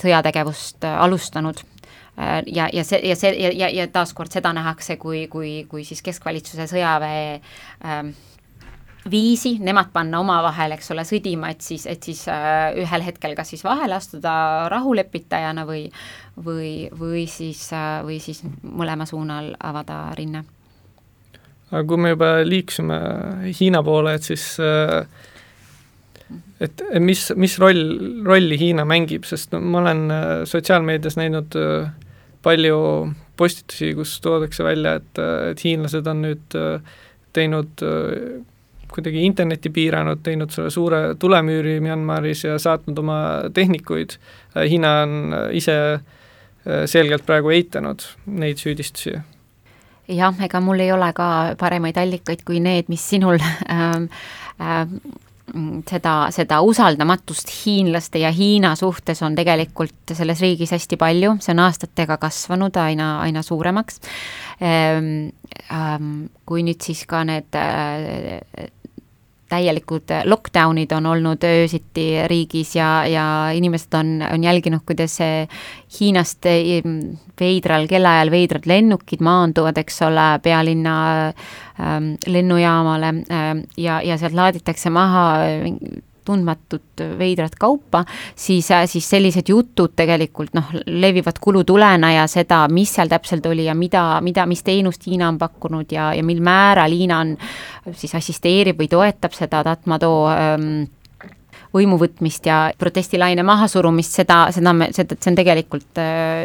sõjategevust 0.00 0.88
alustanud 0.90 1.62
ja, 2.46 2.68
ja 2.72 2.84
see, 2.84 3.00
ja 3.08 3.16
see, 3.16 3.32
ja, 3.40 3.50
ja, 3.54 3.68
ja 3.72 3.86
taaskord 3.92 4.32
seda 4.32 4.52
nähakse 4.56 4.96
kui, 5.00 5.26
kui, 5.32 5.64
kui 5.70 5.84
siis 5.88 6.02
keskvalitsuse 6.04 6.66
sõjaväe 6.70 7.38
äh, 7.38 8.02
viisi 9.10 9.54
nemad 9.64 9.88
panna 9.92 10.20
omavahel, 10.20 10.74
eks 10.76 10.90
ole, 10.92 11.04
sõdima, 11.08 11.50
et 11.54 11.64
siis, 11.64 11.86
et 11.88 12.02
siis 12.04 12.26
äh, 12.28 12.74
ühel 12.82 13.04
hetkel 13.06 13.34
kas 13.38 13.54
siis 13.54 13.64
vahele 13.64 13.96
astuda 13.96 14.32
rahulepitajana 14.72 15.64
või 15.68 15.86
või, 16.44 16.88
või 16.98 17.26
siis 17.28 17.72
äh,, 17.72 18.00
või 18.04 18.20
siis 18.20 18.42
mõlema 18.62 19.06
suunal 19.08 19.54
avada 19.60 20.02
rinne. 20.16 20.44
aga 21.70 21.84
kui 21.86 22.02
me 22.02 22.14
juba 22.14 22.30
liikusime 22.44 23.00
Hiina 23.58 23.82
poole, 23.86 24.14
et 24.18 24.26
siis 24.26 24.44
äh, 24.60 25.06
et 26.60 26.84
mis, 27.00 27.30
mis 27.36 27.58
roll, 27.58 27.82
rolli 28.26 28.58
Hiina 28.60 28.84
mängib, 28.84 29.24
sest 29.24 29.52
no 29.54 29.60
ma 29.60 29.80
olen 29.84 30.06
äh, 30.10 30.28
sotsiaalmeedias 30.50 31.16
näinud 31.16 31.56
äh, 31.56 31.90
palju 32.42 32.78
postitusi, 33.36 33.94
kus 33.96 34.18
toodakse 34.20 34.64
välja, 34.64 34.98
et, 35.00 35.18
et 35.50 35.64
hiinlased 35.64 36.06
on 36.08 36.18
nüüd 36.26 36.56
teinud 37.32 37.82
kuidagi 38.94 39.24
internetti 39.26 39.72
piiranud, 39.74 40.22
teinud 40.22 40.52
selle 40.54 40.70
suure 40.70 41.00
tulemüüri 41.20 41.78
Myanmaris 41.84 42.44
ja 42.44 42.58
saatnud 42.58 42.98
oma 43.02 43.18
tehnikuid, 43.54 44.16
Hiina 44.56 44.94
on 45.04 45.34
ise 45.56 45.76
äh, 45.94 46.86
selgelt 46.90 47.26
praegu 47.26 47.52
eitanud 47.54 48.06
neid 48.26 48.60
süüdistusi. 48.62 49.18
Jah, 50.10 50.34
ega 50.42 50.60
mul 50.62 50.82
ei 50.82 50.90
ole 50.92 51.12
ka 51.14 51.30
paremaid 51.58 51.98
allikaid 52.00 52.42
kui 52.46 52.58
need, 52.62 52.88
mis 52.90 53.02
sinul 53.12 53.38
ähm, 53.70 54.08
ähm, 54.58 54.96
seda, 55.88 56.14
seda 56.34 56.60
usaldamatust 56.66 57.50
hiinlaste 57.64 58.22
ja 58.22 58.30
Hiina 58.34 58.74
suhtes 58.78 59.22
on 59.22 59.36
tegelikult 59.38 60.14
selles 60.14 60.42
riigis 60.42 60.72
hästi 60.74 60.98
palju, 61.00 61.36
see 61.42 61.54
on 61.54 61.62
aastatega 61.66 62.18
kasvanud 62.22 62.76
aina, 62.82 63.18
aina 63.26 63.42
suuremaks. 63.46 64.00
Ähm,. 64.62 65.30
Ähm, 65.70 66.30
kui 66.46 66.64
nüüd 66.66 66.82
siis 66.82 67.04
ka 67.06 67.20
need 67.26 67.54
äh, 67.54 68.70
täielikud 69.50 70.12
lockdown'id 70.24 70.92
on 70.96 71.06
olnud 71.10 71.44
öösiti 71.46 72.06
riigis 72.30 72.74
ja, 72.76 72.90
ja 73.06 73.24
inimesed 73.54 73.94
on, 73.98 74.12
on 74.32 74.44
jälginud, 74.44 74.84
kuidas 74.86 75.18
Hiinast 75.98 76.46
veidral 77.40 77.88
kellaajal 77.90 78.30
veidrad 78.30 78.68
lennukid 78.70 79.24
maanduvad, 79.24 79.78
eks 79.82 80.02
ole, 80.06 80.28
pealinna 80.42 80.94
ähm, 81.26 82.12
lennujaamale 82.26 83.14
ähm, 83.30 83.64
ja, 83.76 84.00
ja 84.04 84.18
sealt 84.18 84.36
laaditakse 84.38 84.90
maha 84.90 85.26
tundmatut 86.30 87.04
veidrat 87.18 87.56
kaupa, 87.60 88.04
siis, 88.38 88.70
siis 88.90 89.08
sellised 89.10 89.50
jutud 89.50 89.96
tegelikult 89.98 90.54
noh, 90.56 90.70
levivad 90.86 91.40
kulutulena 91.42 92.14
ja 92.14 92.28
seda, 92.30 92.62
mis 92.72 92.94
seal 92.96 93.10
täpselt 93.10 93.46
oli 93.50 93.66
ja 93.66 93.74
mida, 93.74 94.04
mida, 94.24 94.46
mis 94.50 94.64
teenust 94.66 95.06
Hiina 95.10 95.28
on 95.32 95.40
pakkunud 95.40 95.92
ja, 95.92 96.12
ja 96.14 96.24
mil 96.26 96.40
määral 96.44 96.94
Hiina 96.94 97.20
on, 97.24 97.34
siis 97.92 98.14
assisteerib 98.18 98.80
või 98.80 98.88
toetab 98.90 99.36
seda 99.36 99.64
Tatmadaw 99.66 100.16
ähm, 100.32 100.72
võimu 101.74 101.98
võtmist 102.00 102.46
ja 102.46 102.70
protestilaine 102.78 103.44
mahasurumist, 103.46 104.16
seda, 104.20 104.40
seda 104.54 104.72
me, 104.74 104.90
seda, 104.96 105.18
see 105.20 105.30
on 105.32 105.38
tegelikult 105.38 106.00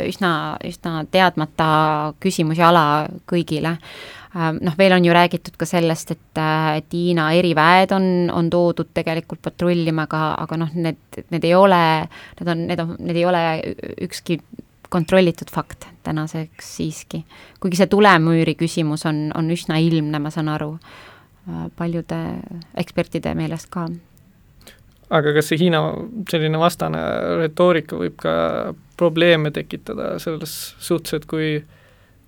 üsna, 0.09 0.31
üsna 0.65 1.01
teadmata 1.11 1.69
küsimus 2.21 2.61
ja 2.61 2.69
ala 2.69 2.85
kõigile 3.29 3.75
noh, 4.35 4.75
veel 4.77 4.91
on 4.91 5.05
ju 5.05 5.13
räägitud 5.15 5.55
ka 5.57 5.65
sellest, 5.65 6.11
et, 6.11 6.39
et 6.75 6.93
Hiina 6.93 7.29
eriväed 7.37 7.93
on, 7.95 8.05
on 8.33 8.49
toodud 8.51 8.91
tegelikult 8.93 9.41
patrullima, 9.45 10.09
aga, 10.09 10.21
aga 10.43 10.59
noh, 10.65 10.73
need, 10.75 11.21
need 11.31 11.47
ei 11.47 11.55
ole, 11.55 11.81
need 12.39 12.51
on, 12.51 12.63
need 12.69 12.83
on, 12.83 12.95
need 12.99 13.19
ei 13.21 13.25
ole 13.29 13.43
ükski 14.07 14.39
kontrollitud 14.89 15.51
fakt 15.51 15.87
tänaseks 16.03 16.75
siiski. 16.77 17.23
kuigi 17.59 17.79
see 17.79 17.89
tulemüüri 17.91 18.55
küsimus 18.59 19.05
on, 19.09 19.29
on 19.35 19.49
üsna 19.51 19.79
ilmne, 19.81 20.19
ma 20.21 20.31
saan 20.33 20.51
aru, 20.53 20.75
paljude 21.77 22.19
ekspertide 22.77 23.33
meelest 23.37 23.71
ka. 23.73 23.87
aga 25.09 25.33
kas 25.37 25.51
see 25.51 25.63
Hiina 25.65 25.81
selline 26.31 26.59
vastane 26.59 27.01
retoorika 27.41 27.97
võib 27.99 28.19
ka 28.21 28.35
probleeme 28.97 29.51
tekitada 29.51 30.15
selles 30.19 30.75
suhtes, 30.79 31.19
et 31.19 31.25
kui, 31.29 31.59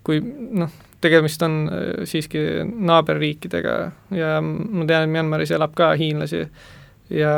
kui 0.03 0.21
noh, 0.23 0.71
tegemist 1.01 1.41
on 1.45 1.59
äh, 1.71 2.05
siiski 2.09 2.39
naaberriikidega 2.65 3.75
ja 4.17 4.37
ma 4.41 4.87
tean, 4.87 5.05
et 5.05 5.13
Myanmaris 5.13 5.53
elab 5.55 5.75
ka 5.77 5.91
hiinlasi 5.99 6.41
ja, 6.43 7.35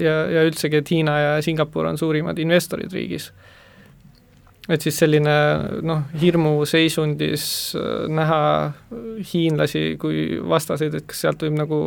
ja, 0.00 0.14
ja 0.32 0.46
üldsegi, 0.46 0.80
et 0.80 0.90
Hiina 0.90 1.18
ja 1.20 1.36
Singapur 1.44 1.88
on 1.90 1.98
suurimad 2.00 2.38
investorid 2.42 2.92
riigis 2.96 3.30
et 4.66 4.82
siis 4.82 4.96
selline 4.98 5.34
noh, 5.86 6.06
hirmuseisundis 6.20 7.46
äh, 7.78 8.08
näha 8.12 8.40
hiinlasi 9.32 9.84
kui 10.00 10.40
vastaseid, 10.48 10.96
et 10.98 11.06
kas 11.10 11.22
sealt 11.26 11.46
võib 11.46 11.60
nagu 11.60 11.80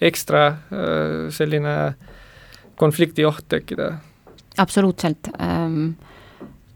ekstra 0.00 0.44
äh, 0.48 1.16
selline 1.34 1.78
konfliktioht 2.78 3.46
tekkida? 3.48 3.94
absoluutselt, 4.58 5.30
ähm, 5.38 5.92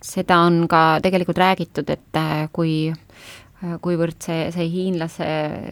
seda 0.02 0.38
on 0.46 0.68
ka 0.70 1.00
tegelikult 1.02 1.40
räägitud, 1.42 1.88
et 1.90 2.20
kui 2.54 2.92
Äh, 2.92 3.41
kuivõrd 3.82 4.18
see, 4.24 4.48
see 4.54 4.66
hiinlase 4.70 5.28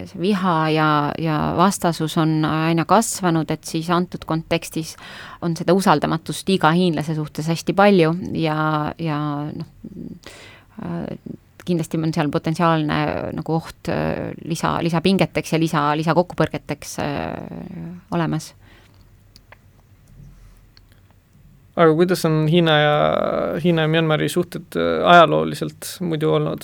see 0.07 0.21
viha 0.21 0.55
ja, 0.71 0.87
ja 1.19 1.37
vastasus 1.57 2.15
on 2.21 2.45
aina 2.47 2.85
kasvanud, 2.87 3.51
et 3.51 3.67
siis 3.67 3.89
antud 3.91 4.23
kontekstis 4.27 4.95
on 5.43 5.57
seda 5.59 5.75
usaldamatust 5.75 6.49
iga 6.55 6.71
hiinlase 6.75 7.17
suhtes 7.17 7.49
hästi 7.51 7.75
palju 7.75 8.13
ja, 8.39 8.57
ja 9.01 9.19
noh, 9.51 9.99
äh, 10.85 11.03
kindlasti 11.65 11.99
on 11.99 12.15
seal 12.15 12.31
potentsiaalne 12.31 13.01
nagu 13.35 13.57
oht 13.59 13.91
äh, 13.91 14.31
lisa, 14.47 14.77
lisapingeteks 14.83 15.51
ja 15.57 15.59
lisa, 15.59 15.83
lisakokkupõrgeteks 15.99 16.95
olemas 18.15 18.53
aga 21.75 21.91
kuidas 21.99 22.23
on 22.29 22.45
Hiina 22.51 22.77
ja, 22.79 22.95
Hiina 23.63 23.83
ja 23.83 23.91
Myanmari 23.91 24.31
suhted 24.31 24.79
ajalooliselt 24.79 25.97
muidu 26.07 26.31
olnud? 26.39 26.63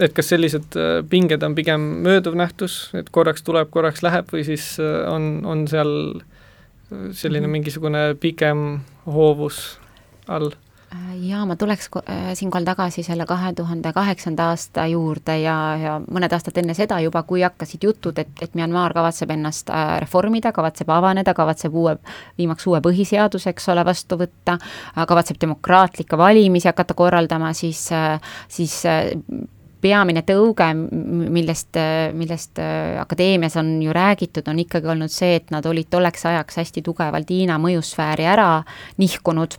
Et 0.00 0.16
kas 0.16 0.32
sellised 0.32 0.78
äh, 0.78 1.00
pinged 1.10 1.44
on 1.46 1.54
pigem 1.56 1.84
mööduv 2.04 2.38
nähtus, 2.38 2.88
et 2.96 3.12
korraks 3.12 3.44
tuleb, 3.46 3.70
korraks 3.72 4.04
läheb 4.06 4.32
või 4.32 4.46
siis 4.48 4.72
äh, 4.80 5.04
on, 5.10 5.44
on 5.46 5.66
seal 5.70 5.92
äh, 6.16 7.10
selline 7.12 7.46
mhm. 7.46 7.58
mingisugune 7.58 8.08
pikem 8.20 8.80
hoovus 9.06 9.78
all? 10.28 10.52
jaa, 11.22 11.44
ma 11.46 11.54
tuleks 11.54 11.86
siinkohal 12.34 12.64
tagasi 12.66 13.04
selle 13.06 13.22
kahe 13.22 13.52
tuhande 13.54 13.92
kaheksanda 13.94 14.48
aasta 14.50 14.88
juurde 14.90 15.36
ja, 15.38 15.54
ja 15.78 15.92
mõned 16.02 16.32
aastad 16.34 16.56
enne 16.58 16.74
seda 16.74 16.96
juba, 17.04 17.22
kui 17.28 17.44
hakkasid 17.46 17.86
jutud, 17.86 18.18
et, 18.18 18.32
et 18.42 18.56
Myanmar 18.58 18.90
kavatseb 18.96 19.30
ennast 19.30 19.70
reformida, 20.02 20.50
kavatseb 20.56 20.90
avaneda, 20.90 21.30
kavatseb 21.38 21.76
uue, 21.78 21.94
viimaks 22.42 22.66
uue 22.66 22.82
põhiseaduse, 22.82 23.52
eks 23.54 23.70
ole, 23.70 23.86
vastu 23.86 24.18
võtta, 24.18 24.58
kavatseb 24.98 25.38
demokraatlikke 25.46 26.18
valimisi 26.18 26.72
hakata 26.72 26.98
korraldama, 26.98 27.54
siis, 27.54 27.86
siis 28.50 28.80
peamine 29.80 30.22
tõuge, 30.26 30.66
millest, 30.74 31.78
millest 32.16 32.60
äh, 32.60 33.00
akadeemias 33.00 33.56
on 33.60 33.72
ju 33.82 33.94
räägitud, 33.96 34.48
on 34.50 34.60
ikkagi 34.62 34.90
olnud 34.92 35.12
see, 35.12 35.36
et 35.40 35.50
nad 35.54 35.66
olid 35.66 35.90
tolleks 35.90 36.26
ajaks 36.30 36.60
hästi 36.62 36.84
tugevalt 36.86 37.30
Hiina 37.30 37.58
mõjusfääri 37.62 38.26
ära 38.28 38.50
nihkunud. 39.00 39.56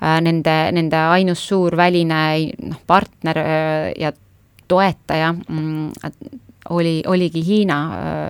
Äh, 0.00 0.20
nende, 0.24 0.56
nende 0.76 1.04
ainus 1.16 1.44
suur 1.48 1.76
väline 1.78 2.22
noh, 2.70 2.80
partner 2.86 3.42
äh, 3.42 3.92
ja 4.00 4.12
toetaja 4.68 5.34
mm, 5.34 5.92
oli, 6.70 7.02
oligi 7.06 7.44
Hiina, 7.46 7.78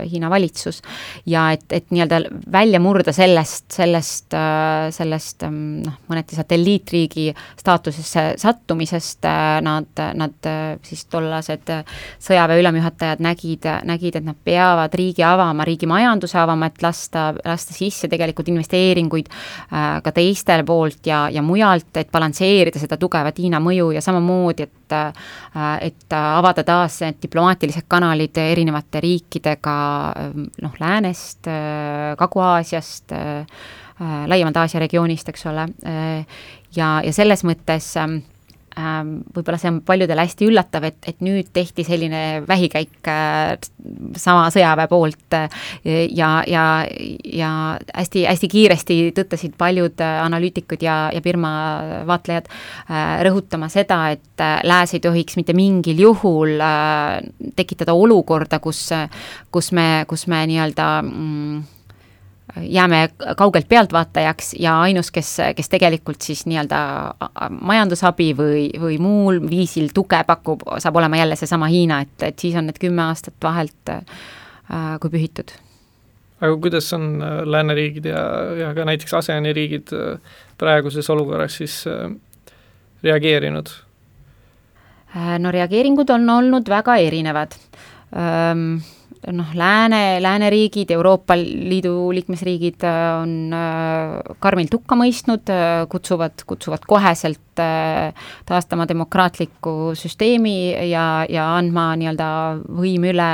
äh, 0.03 0.11
Hiina 0.11 0.31
valitsus. 0.31 0.83
ja 1.27 1.51
et, 1.53 1.65
et 1.71 1.91
nii-öelda 1.91 2.21
välja 2.53 2.81
murda 2.81 3.13
sellest, 3.13 3.67
sellest, 3.73 4.35
äh, 4.35 4.91
sellest 4.95 5.43
ähm, 5.47 5.83
noh, 5.85 5.99
mõneti 6.11 6.37
satelliitriigi 6.37 7.29
staatusesse 7.61 8.25
sattumisest 8.41 9.25
äh, 9.29 9.61
nad, 9.65 10.03
nad 10.15 10.51
siis 10.83 11.05
tollased 11.11 11.71
sõjaväe 12.23 12.61
ülemjuhatajad 12.61 13.23
nägid, 13.25 13.69
nägid, 13.87 14.19
et 14.19 14.27
nad 14.27 14.39
peavad 14.45 14.95
riigi 14.99 15.23
avama, 15.27 15.65
riigi 15.67 15.87
majanduse 15.91 16.39
avama, 16.41 16.69
et 16.71 16.83
lasta, 16.83 17.29
lasta 17.45 17.75
sisse 17.77 18.09
tegelikult 18.11 18.49
investeeringuid 18.53 19.31
ka 19.71 20.13
teistel 20.15 20.65
poolt 20.67 21.07
ja, 21.07 21.25
ja 21.33 21.43
mujalt, 21.43 21.91
et 22.01 22.11
balansseerida 22.13 22.81
seda 22.81 22.99
tugevat 23.01 23.39
Hiina 23.39 23.61
mõju 23.63 23.93
ja 23.95 24.03
samamoodi, 24.05 24.69
et 24.69 24.73
et 25.85 26.15
avada 26.17 26.65
taas 26.67 26.99
diplomaatilised 27.23 27.87
kanalid, 27.89 28.24
olid 28.25 28.41
erinevate 28.41 29.01
riikidega 29.05 29.77
noh, 30.35 30.77
läänest, 30.81 31.47
Kagu-Aasiast, 32.19 33.13
laiemalt 34.27 34.57
Aasia 34.57 34.81
regioonist, 34.83 35.29
eks 35.31 35.47
ole, 35.51 35.69
ja, 36.77 36.89
ja 37.05 37.13
selles 37.15 37.45
mõttes 37.47 37.93
äh, 38.01 38.17
võib-olla 38.75 39.59
see 39.61 39.71
on 39.71 39.81
paljudele 39.87 40.25
hästi 40.25 40.49
üllatav, 40.49 40.87
et, 40.89 40.99
et 41.07 41.21
nüüd 41.23 41.51
tehti 41.55 41.85
selline 41.87 42.43
vähikäik 42.49 43.11
äh, 43.11 43.55
sama 44.19 44.49
sõjaväe 44.55 44.89
poolt 44.91 45.37
äh, 45.39 45.61
ja, 46.11 46.31
ja, 46.51 46.65
ja 47.25 47.51
hästi, 47.95 48.25
hästi 48.27 48.51
kiiresti 48.51 48.99
tõttasid 49.17 49.55
paljud 49.61 50.03
äh, 50.03 50.17
analüütikud 50.25 50.83
ja, 50.83 50.97
ja 51.15 51.23
Birma 51.25 51.53
vaatlejad 52.09 52.51
rõhutama 53.25 53.71
seda, 53.73 54.01
et 54.15 54.43
Lääs 54.67 54.97
ei 54.97 55.03
tohiks 55.03 55.39
mitte 55.39 55.55
mingil 55.57 56.01
juhul 56.03 56.59
tekitada 57.57 57.95
olukorda, 57.95 58.59
kus, 58.63 58.89
kus 59.55 59.71
me, 59.77 60.05
kus 60.11 60.27
me 60.31 60.43
nii-öelda 60.51 60.89
mm, 61.05 61.63
jääme 62.61 63.09
kaugelt 63.37 63.69
pealtvaatajaks 63.69 64.55
ja 64.59 64.81
ainus, 64.81 65.11
kes, 65.11 65.37
kes 65.57 65.69
tegelikult 65.69 66.23
siis 66.23 66.45
nii-öelda 66.47 66.79
majandusabi 67.51 68.31
või, 68.39 68.65
või 68.81 68.99
muul 69.03 69.41
viisil 69.51 69.91
tuge 69.95 70.21
pakub, 70.27 70.63
saab 70.79 70.97
olema 70.97 71.19
jälle 71.19 71.37
seesama 71.37 71.69
Hiina, 71.73 72.01
et, 72.05 72.17
et 72.23 72.39
siis 72.39 72.57
on 72.59 72.69
need 72.71 72.79
kümme 72.83 73.03
aastat 73.09 73.37
vahelt 73.43 73.93
äh, 73.93 74.03
kui 75.01 75.11
pühitud. 75.11 75.55
aga 76.41 76.57
kuidas 76.57 76.93
on 76.93 77.23
äh, 77.23 77.41
lääneriigid 77.47 78.07
ja, 78.11 78.23
ja 78.61 78.75
ka 78.75 78.85
näiteks 78.85 79.15
ASEAN-i 79.15 79.53
riigid 79.53 79.93
äh, 79.93 80.19
praeguses 80.59 81.11
olukorras 81.11 81.57
siis 81.57 81.85
äh, 81.91 82.11
reageerinud? 83.03 83.71
Äh, 85.17 85.39
no 85.39 85.51
reageeringud 85.51 86.11
on 86.11 86.31
olnud 86.31 86.69
väga 86.69 86.97
erinevad 87.03 87.55
ähm, 88.15 88.79
noh, 89.33 89.55
lääne, 89.55 90.23
lääneriigid, 90.23 90.91
Euroopa 90.91 91.37
Liidu 91.37 92.13
liikmesriigid 92.13 92.85
äh, 92.85 93.23
on 93.23 93.55
äh, 93.55 94.37
karmilt 94.43 94.75
hukka 94.75 94.99
mõistnud, 94.99 95.49
äh, 95.53 95.87
kutsuvad, 95.89 96.45
kutsuvad 96.47 96.85
koheselt 96.89 97.41
taastama 97.55 98.89
demokraatliku 98.91 99.93
süsteemi 99.95 100.75
ja, 100.91 101.25
ja 101.31 101.45
andma 101.55 101.93
nii-öelda 102.01 102.29
võim 102.67 103.05
üle 103.13 103.29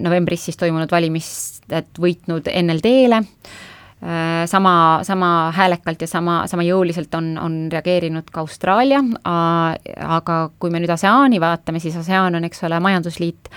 novembris 0.00 0.46
siis 0.46 0.56
toimunud 0.56 0.88
valimised 0.94 2.00
võitnud 2.00 2.48
NLD-le 2.48 3.20
Äh, 3.20 3.65
sama, 4.46 5.00
sama 5.02 5.50
häälekalt 5.56 6.02
ja 6.04 6.06
sama, 6.06 6.42
sama 6.46 6.62
jõuliselt 6.62 7.14
on, 7.16 7.30
on 7.40 7.54
reageerinud 7.72 8.28
ka 8.30 8.42
Austraalia, 8.44 9.00
aga 9.24 10.36
kui 10.60 10.70
me 10.70 10.82
nüüd 10.82 10.92
ASEAN-i 10.92 11.40
vaatame, 11.40 11.80
siis 11.80 11.96
ASEAN 11.96 12.36
on, 12.36 12.44
eks 12.44 12.60
ole, 12.68 12.80
majandusliit 12.84 13.48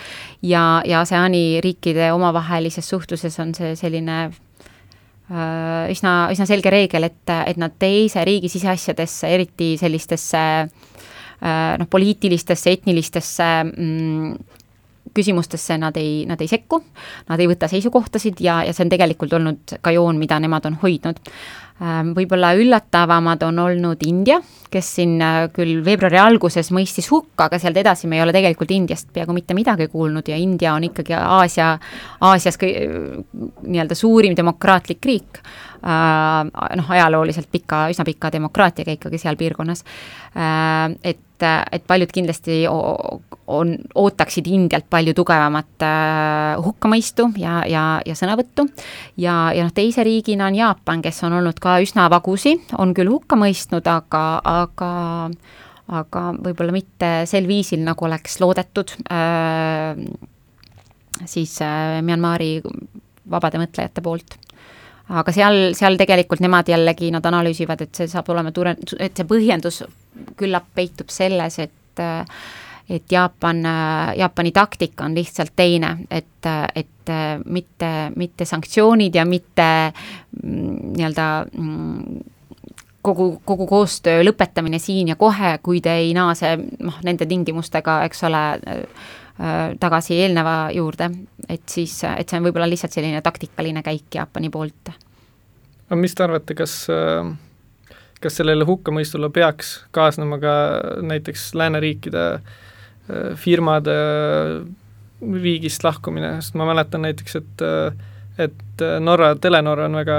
ja, 0.42 0.82
ja 0.88 1.02
ASEAN-i 1.04 1.60
riikide 1.64 2.14
omavahelises 2.16 2.88
suhtluses 2.90 3.36
on 3.44 3.52
see 3.58 3.76
selline 3.80 4.20
äh, 5.30 5.92
üsna, 5.92 6.14
üsna 6.34 6.48
selge 6.50 6.72
reegel, 6.74 7.10
et, 7.10 7.36
et 7.46 7.60
nad 7.60 7.76
teise 7.80 8.24
riigi 8.28 8.52
siseasjadesse, 8.52 9.30
eriti 9.36 9.74
sellistesse 9.82 10.46
äh, 10.64 11.76
noh, 11.80 11.90
poliitilistesse, 11.92 12.78
etnilistesse 12.80 13.50
mm, 13.66 14.34
küsimustesse 15.14 15.78
nad 15.82 15.98
ei, 16.00 16.26
nad 16.30 16.42
ei 16.42 16.50
sekku, 16.52 16.82
nad 17.30 17.40
ei 17.40 17.50
võta 17.50 17.70
seisukohtasid 17.72 18.42
ja, 18.44 18.62
ja 18.68 18.76
see 18.76 18.86
on 18.88 18.94
tegelikult 18.94 19.34
olnud 19.40 19.80
ka 19.82 19.94
joon, 19.96 20.20
mida 20.22 20.40
nemad 20.42 20.68
on 20.70 20.78
hoidnud. 20.84 21.20
Ähm, 21.80 22.10
võib-olla 22.12 22.52
üllatavamad 22.60 23.44
on 23.48 23.62
olnud 23.64 24.02
India, 24.04 24.42
kes 24.68 24.90
siin 24.98 25.14
äh, 25.24 25.46
küll 25.56 25.80
veebruari 25.86 26.20
alguses 26.20 26.74
mõistis 26.76 27.08
hukka, 27.08 27.48
aga 27.48 27.60
sealt 27.62 27.80
edasi 27.80 28.10
me 28.12 28.18
ei 28.18 28.24
ole 28.26 28.36
tegelikult 28.36 28.74
Indiast 28.76 29.08
peaaegu 29.16 29.36
mitte 29.38 29.56
midagi 29.56 29.88
kuulnud 29.88 30.28
ja 30.28 30.36
India 30.36 30.74
on 30.76 30.90
ikkagi 30.90 31.16
Aasia, 31.16 31.72
Aasias 32.28 32.60
nii-öelda 32.60 33.96
suurim 33.96 34.36
demokraatlik 34.36 35.08
riik 35.08 35.40
noh, 35.82 36.92
ajalooliselt 36.96 37.50
pika, 37.52 37.88
üsna 37.94 38.06
pika 38.08 38.32
demokraatiaga 38.34 38.98
ikkagi 38.98 39.22
seal 39.22 39.40
piirkonnas, 39.40 39.86
et 41.04 41.26
et 41.40 41.86
paljud 41.88 42.12
kindlasti 42.12 42.66
on, 42.68 43.70
ootaksid 43.96 44.50
Indialt 44.52 44.90
palju 44.92 45.14
tugevamat 45.16 45.86
hukkamõistu 46.66 47.30
ja, 47.40 47.62
ja, 47.64 47.84
ja 48.04 48.16
sõnavõttu. 48.20 48.66
Ja, 49.16 49.38
ja 49.56 49.64
noh, 49.64 49.72
teise 49.72 50.04
riigina 50.04 50.50
on 50.52 50.58
Jaapan, 50.60 51.00
kes 51.06 51.24
on 51.24 51.38
olnud 51.40 51.62
ka 51.64 51.78
üsna 51.80 52.10
vagusi, 52.12 52.58
on 52.76 52.92
küll 52.98 53.08
hukka 53.08 53.40
mõistnud, 53.40 53.88
aga, 53.88 54.26
aga 54.44 54.92
aga 55.90 56.26
võib-olla 56.38 56.74
mitte 56.74 57.12
sel 57.30 57.48
viisil, 57.50 57.82
nagu 57.86 58.06
oleks 58.06 58.38
loodetud. 58.44 58.94
Äh, 59.10 60.04
siis 61.26 61.56
äh, 61.66 62.00
Myanmari 62.06 62.60
vabade 63.30 63.62
mõtlejate 63.62 64.04
poolt 64.06 64.38
aga 65.10 65.34
seal, 65.34 65.60
seal 65.78 65.98
tegelikult 66.00 66.42
nemad 66.44 66.70
jällegi, 66.70 67.12
nad 67.14 67.26
analüüsivad, 67.26 67.82
et 67.86 68.02
see 68.02 68.10
saab 68.12 68.30
olema 68.34 68.54
ture-, 68.56 68.78
et 69.00 69.18
see 69.18 69.28
põhjendus 69.30 69.84
küllap 70.40 70.72
peitub 70.76 71.12
selles, 71.14 71.60
et 71.60 71.76
et 72.90 73.12
Jaapan, 73.12 73.60
Jaapani 74.18 74.50
taktika 74.52 75.06
on 75.06 75.14
lihtsalt 75.14 75.52
teine, 75.56 75.92
et, 76.10 76.48
et 76.76 77.12
mitte, 77.46 77.90
mitte 78.18 78.48
sanktsioonid 78.50 79.14
ja 79.14 79.28
mitte 79.30 79.68
mm, 80.42 80.96
nii-öelda 80.96 81.28
mm, 81.54 82.24
kogu, 83.02 83.42
kogu 83.46 83.68
koostöö 83.68 84.24
lõpetamine 84.24 84.80
siin 84.82 85.14
ja 85.14 85.16
kohe, 85.16 85.58
kui 85.64 85.82
te 85.82 85.94
ei 86.02 86.14
naase 86.18 86.56
noh, 86.58 86.98
nende 87.06 87.28
tingimustega, 87.30 88.02
eks 88.10 88.24
ole, 88.28 88.44
tagasi 89.80 90.18
eelneva 90.20 90.56
juurde, 90.76 91.06
et 91.48 91.62
siis, 91.72 91.94
et 92.04 92.28
see 92.28 92.40
on 92.42 92.44
võib-olla 92.50 92.68
lihtsalt 92.68 92.92
selline 92.92 93.22
taktikaline 93.24 93.80
käik 93.86 94.18
Jaapani 94.18 94.50
poolt. 94.52 94.92
aga 95.88 96.00
mis 96.02 96.16
te 96.16 96.26
arvate, 96.26 96.58
kas 96.60 96.82
äh 96.92 97.30
kas 98.24 98.40
sellele 98.40 98.68
hukkamõistule 98.68 99.30
peaks 99.34 99.80
kaasnema 99.96 100.40
ka 100.42 100.54
näiteks 101.08 101.50
lääneriikide 101.58 102.24
äh, 102.36 103.34
firmade 103.40 103.96
äh, 103.96 104.56
riigist 105.44 105.84
lahkumine, 105.84 106.38
sest 106.40 106.58
ma 106.60 106.68
mäletan 106.70 107.06
näiteks, 107.08 107.40
et 107.42 107.66
äh, 107.66 108.08
et 108.40 108.82
Norra, 109.04 109.34
Telenor 109.36 109.82
on 109.84 109.98
väga 110.00 110.18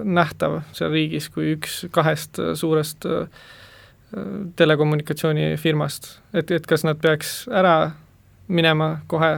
nähtav 0.00 0.62
seal 0.72 0.88
riigis 0.88 1.26
kui 1.28 1.50
üks 1.52 1.82
kahest 1.92 2.40
suurest 2.56 3.04
telekommunikatsioonifirmast, 4.56 6.08
et, 6.32 6.48
et 6.56 6.64
kas 6.64 6.86
nad 6.88 6.96
peaks 6.96 7.42
ära 7.52 7.74
minema 8.48 8.98
kohe 9.06 9.32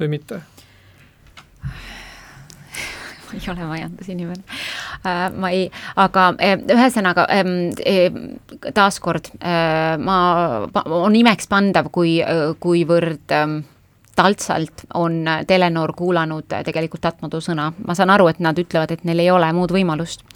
või 0.00 0.08
mitte? 0.16 0.40
Ma 1.60 3.32
ei 3.38 3.50
ole 3.52 3.66
majandusinimene. 3.72 4.42
Äh,. 5.06 5.26
ma 5.32 5.50
ei, 5.54 5.66
aga 5.96 6.30
äh, 6.36 6.56
ühesõnaga 6.76 7.26
äh, 7.32 7.42
taaskord 8.74 9.32
äh, 9.40 9.96
ma, 9.98 10.16
on 10.84 11.16
imekspandav, 11.16 11.88
kui, 11.92 12.18
kuivõrd 12.60 13.36
äh, 13.36 13.46
taltsalt 14.16 14.84
on 14.94 15.22
Telenor 15.46 15.94
kuulanud 15.96 16.50
tegelikult 16.66 17.00
Tatmadu 17.06 17.40
sõna, 17.40 17.70
ma 17.86 17.96
saan 17.96 18.12
aru, 18.12 18.28
et 18.28 18.42
nad 18.44 18.58
ütlevad, 18.58 18.92
et 18.92 19.06
neil 19.08 19.24
ei 19.24 19.30
ole 19.32 19.48
muud 19.56 19.72
võimalust 19.72 20.26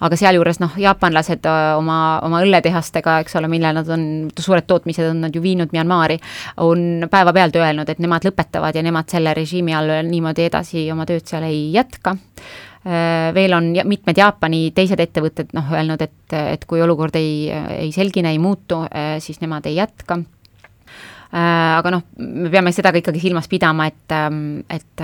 aga 0.00 0.16
sealjuures 0.16 0.60
noh, 0.62 0.76
jaapanlased 0.80 1.46
äh, 1.48 1.74
oma, 1.78 1.98
oma 2.26 2.40
õlletehastega, 2.44 3.18
eks 3.24 3.36
ole, 3.40 3.50
mille 3.52 3.72
nad 3.76 3.90
on, 3.92 4.06
suured 4.38 4.66
tootmised 4.68 5.10
on 5.10 5.22
nad 5.26 5.36
ju 5.36 5.42
viinud 5.44 5.74
Myanmari, 5.76 6.18
on 6.64 7.06
päevapealt 7.10 7.60
öelnud, 7.60 7.92
et 7.92 8.00
nemad 8.02 8.24
lõpetavad 8.28 8.76
ja 8.76 8.84
nemad 8.86 9.12
selle 9.12 9.34
režiimi 9.36 9.76
all 9.76 10.00
niimoodi 10.08 10.48
edasi 10.48 10.88
oma 10.92 11.06
tööd 11.08 11.26
seal 11.28 11.46
ei 11.48 11.68
jätka. 11.76 12.16
Äh, 12.80 13.30
veel 13.36 13.52
on 13.52 13.72
mitmed 13.84 14.18
Jaapani 14.18 14.70
teised 14.76 15.00
ettevõtted 15.04 15.54
noh, 15.56 15.72
öelnud, 15.76 16.00
et, 16.00 16.36
et 16.56 16.68
kui 16.68 16.80
olukord 16.80 17.16
ei, 17.20 17.50
ei 17.76 17.90
selgine, 17.92 18.32
ei 18.32 18.40
muutu, 18.40 18.82
äh, 18.88 19.18
siis 19.20 19.42
nemad 19.44 19.68
ei 19.68 19.80
jätka. 19.82 20.22
Aga 21.30 21.92
noh, 21.94 22.00
me 22.18 22.48
peame 22.50 22.72
seda 22.74 22.90
ka 22.90 22.98
ikkagi 22.98 23.20
silmas 23.22 23.46
pidama, 23.46 23.84
et, 23.86 24.14
et 24.74 25.02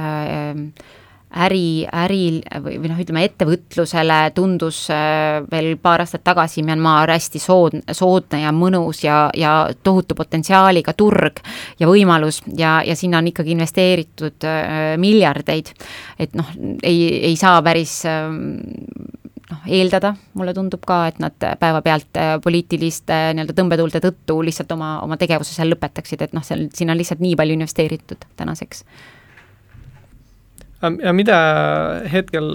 äri, 1.45 1.87
äril 1.93 2.41
või, 2.65 2.79
või 2.81 2.91
noh, 2.91 3.01
ütleme 3.03 3.25
ettevõtlusele 3.27 4.19
tundus 4.37 4.85
äh, 4.95 5.43
veel 5.51 5.75
paar 5.83 6.05
aastat 6.05 6.25
tagasi 6.27 6.65
Myanmar 6.67 7.11
hästi 7.13 7.43
sood-, 7.43 7.83
soodne 7.97 8.43
ja 8.45 8.53
mõnus 8.57 9.03
ja, 9.05 9.27
ja 9.37 9.57
tohutu 9.87 10.17
potentsiaaliga 10.19 10.97
turg 10.97 11.43
ja 11.81 11.91
võimalus 11.91 12.43
ja, 12.57 12.79
ja 12.87 12.97
sinna 12.99 13.21
on 13.21 13.31
ikkagi 13.33 13.55
investeeritud 13.57 14.49
äh, 14.49 14.95
miljardeid. 15.01 15.73
et 16.19 16.35
noh, 16.39 16.51
ei, 16.83 17.31
ei 17.31 17.37
saa 17.37 17.61
päris 17.65 18.01
äh, 18.09 18.31
noh, 19.51 19.67
eeldada, 19.67 20.15
mulle 20.39 20.55
tundub 20.57 20.85
ka, 20.87 21.03
et 21.11 21.21
nad 21.23 21.37
päevapealt 21.61 22.21
äh, 22.21 22.33
poliitiliste 22.45 23.19
nii-öelda 23.37 23.57
tõmbetuulte 23.57 24.03
tõttu 24.05 24.41
lihtsalt 24.47 24.73
oma, 24.77 24.97
oma 25.05 25.19
tegevuse 25.21 25.55
seal 25.55 25.71
lõpetaksid, 25.75 26.25
et 26.27 26.35
noh, 26.37 26.45
seal, 26.47 26.67
siin 26.75 26.91
on 26.93 26.99
lihtsalt 26.99 27.23
nii 27.25 27.37
palju 27.39 27.59
investeeritud 27.59 28.27
tänaseks 28.41 28.85
ja 31.03 31.13
mida 31.17 31.39
hetkel, 32.11 32.49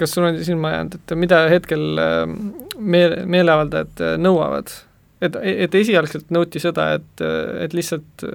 kas 0.00 0.14
sul 0.14 0.28
on 0.28 0.38
silma 0.44 0.74
jäänud, 0.74 0.98
et 0.98 1.16
mida 1.18 1.40
hetkel 1.52 1.86
meel, 2.78 3.16
meeleavaldajad 3.26 4.04
nõuavad? 4.22 4.72
et, 5.24 5.36
et 5.66 5.74
esialgselt 5.78 6.30
nõuti 6.34 6.60
seda, 6.60 6.90
et, 6.98 7.24
et 7.64 7.74
lihtsalt 7.76 8.26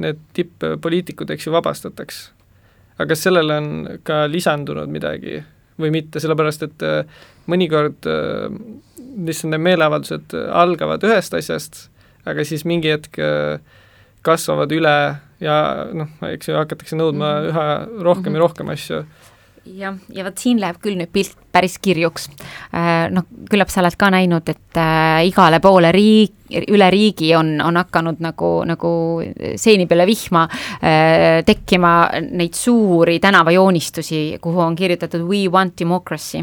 need 0.00 0.20
tipp-poliitikud, 0.36 1.30
eks 1.30 1.46
ju, 1.46 1.54
vabastataks. 1.54 2.20
aga 2.98 3.08
kas 3.12 3.24
sellele 3.26 3.56
on 3.60 3.70
ka 4.04 4.24
lisandunud 4.28 4.90
midagi 4.92 5.40
või 5.80 5.92
mitte, 5.94 6.20
sellepärast 6.20 6.66
et 6.66 6.84
mõnikord 7.50 8.08
lihtsalt 8.10 9.52
need 9.52 9.64
meeleavaldused 9.64 10.36
algavad 10.36 11.04
ühest 11.08 11.34
asjast, 11.36 11.86
aga 12.28 12.44
siis 12.44 12.66
mingi 12.68 12.92
hetk 12.92 13.16
kasvavad 14.26 14.72
üle 14.76 14.96
ja 15.40 15.88
noh, 15.92 16.08
eks 16.30 16.48
ju, 16.48 16.56
hakatakse 16.56 16.96
nõudma 16.96 17.28
mm 17.32 17.44
-hmm. 17.44 17.50
üha 17.50 18.04
rohkem 18.04 18.32
mm 18.32 18.36
-hmm. 18.36 18.40
ja 18.40 18.46
rohkem 18.46 18.68
asju 18.68 19.04
jah, 19.64 19.96
ja 20.12 20.24
vot 20.24 20.40
siin 20.40 20.60
läheb 20.60 20.78
küll 20.82 20.98
nüüd 20.98 21.10
pilt 21.12 21.36
päris 21.52 21.76
kirjuks. 21.82 22.28
Äh, 22.74 23.08
noh, 23.12 23.26
küllap 23.50 23.70
sa 23.72 23.82
oled 23.82 23.96
ka 23.98 24.10
näinud, 24.12 24.48
et 24.50 24.78
äh, 24.80 25.24
igale 25.28 25.60
poole 25.62 25.90
riik, 25.94 26.36
üle 26.50 26.88
riigi 26.90 27.32
on, 27.38 27.56
on 27.62 27.78
hakanud 27.78 28.22
nagu, 28.24 28.52
nagu 28.66 28.92
seeni 29.60 29.86
peale 29.90 30.06
vihma 30.08 30.46
äh, 30.46 31.42
tekkima 31.46 31.92
neid 32.26 32.56
suuri 32.58 33.20
tänavajoonistusi, 33.22 34.22
kuhu 34.42 34.64
on 34.64 34.78
kirjutatud 34.78 35.26
We 35.28 35.46
want 35.48 35.78
democracy 35.78 36.42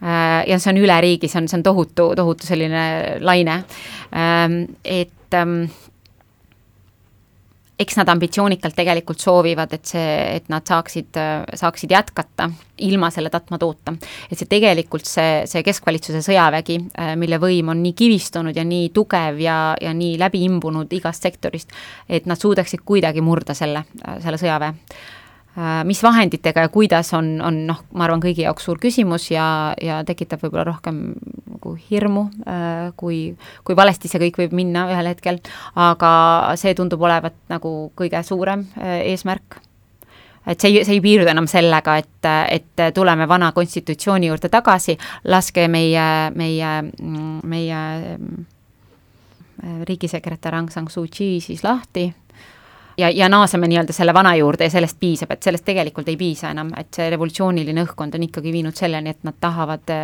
ja 0.00 0.56
see 0.56 0.70
on 0.70 0.78
üle 0.80 0.94
riigi, 1.04 1.28
see 1.28 1.42
on, 1.42 1.48
see 1.50 1.58
on 1.58 1.62
tohutu, 1.66 2.06
tohutu 2.16 2.46
selline 2.48 3.18
laine 3.20 3.58
et 4.08 5.36
ähm, 5.36 5.66
eks 7.80 7.96
nad 7.96 8.08
ambitsioonikalt 8.12 8.76
tegelikult 8.76 9.22
soovivad, 9.22 9.72
et 9.76 9.88
see, 9.88 10.16
et 10.36 10.48
nad 10.52 10.66
saaksid, 10.66 11.16
saaksid 11.56 11.94
jätkata 11.94 12.50
ilma 12.86 13.10
selle 13.12 13.30
tatmatoota. 13.32 13.94
et 14.30 14.38
see 14.38 14.48
tegelikult 14.48 15.08
see, 15.08 15.44
see 15.50 15.62
keskvalitsuse 15.64 16.22
sõjavägi, 16.24 16.78
mille 17.20 17.38
võim 17.40 17.72
on 17.72 17.80
nii 17.82 17.94
kivistunud 17.96 18.56
ja 18.56 18.64
nii 18.64 18.90
tugev 18.96 19.40
ja, 19.40 19.60
ja 19.80 19.94
nii 19.96 20.18
läbi 20.20 20.44
imbunud 20.48 20.92
igast 20.92 21.24
sektorist, 21.24 21.72
et 22.08 22.28
nad 22.28 22.40
suudaksid 22.40 22.84
kuidagi 22.84 23.24
murda 23.24 23.56
selle, 23.56 23.84
selle 24.20 24.40
sõjaväe 24.40 24.74
mis 25.84 26.02
vahenditega 26.02 26.60
ja 26.60 26.68
kuidas, 26.70 27.12
on, 27.14 27.40
on 27.42 27.56
noh, 27.66 27.80
ma 27.98 28.04
arvan, 28.06 28.20
kõigi 28.22 28.44
jaoks 28.44 28.68
suur 28.68 28.78
küsimus 28.80 29.30
ja, 29.32 29.74
ja 29.82 30.00
tekitab 30.06 30.44
võib-olla 30.44 30.68
rohkem 30.68 31.00
nagu 31.50 31.72
hirmu, 31.90 32.28
äh, 32.46 32.92
kui, 32.96 33.34
kui 33.66 33.76
valesti 33.76 34.08
see 34.08 34.22
kõik 34.22 34.38
võib 34.44 34.54
minna 34.56 34.86
ühel 34.92 35.10
hetkel, 35.10 35.40
aga 35.74 36.12
see 36.60 36.76
tundub 36.78 37.02
olevat 37.02 37.34
nagu 37.50 37.90
kõige 37.98 38.22
suurem 38.26 38.64
äh, 38.78 39.00
eesmärk. 39.10 39.58
Et 40.46 40.56
see 40.60 40.70
ei, 40.70 40.84
see 40.86 40.96
ei 40.96 41.02
piirdu 41.04 41.28
enam 41.28 41.46
sellega, 41.50 41.98
et, 42.00 42.30
et 42.48 42.86
tuleme 42.96 43.26
vana 43.28 43.50
konstitutsiooni 43.52 44.30
juurde 44.30 44.48
tagasi, 44.48 44.96
laske 45.28 45.66
meie, 45.68 46.06
meie, 46.32 46.70
meie 47.44 47.82
riigisekretär 49.84 50.56
Aung 50.56 50.72
San 50.72 50.88
Suu 50.88 51.04
Kyi 51.12 51.42
siis 51.44 51.60
lahti 51.66 52.08
ja, 53.00 53.10
ja 53.10 53.28
naaseme 53.32 53.68
nii-öelda 53.70 53.94
selle 53.96 54.14
vana 54.14 54.34
juurde 54.36 54.68
ja 54.68 54.72
sellest 54.72 54.98
piisab, 55.00 55.32
et 55.34 55.42
sellest 55.42 55.64
tegelikult 55.66 56.08
ei 56.12 56.18
piisa 56.20 56.50
enam, 56.54 56.72
et 56.78 56.92
see 56.94 57.08
revolutsiooniline 57.10 57.84
õhkkond 57.86 58.18
on 58.18 58.26
ikkagi 58.28 58.52
viinud 58.52 58.76
selleni, 58.76 59.14
et 59.14 59.24
nad 59.26 59.38
tahavad 59.40 59.94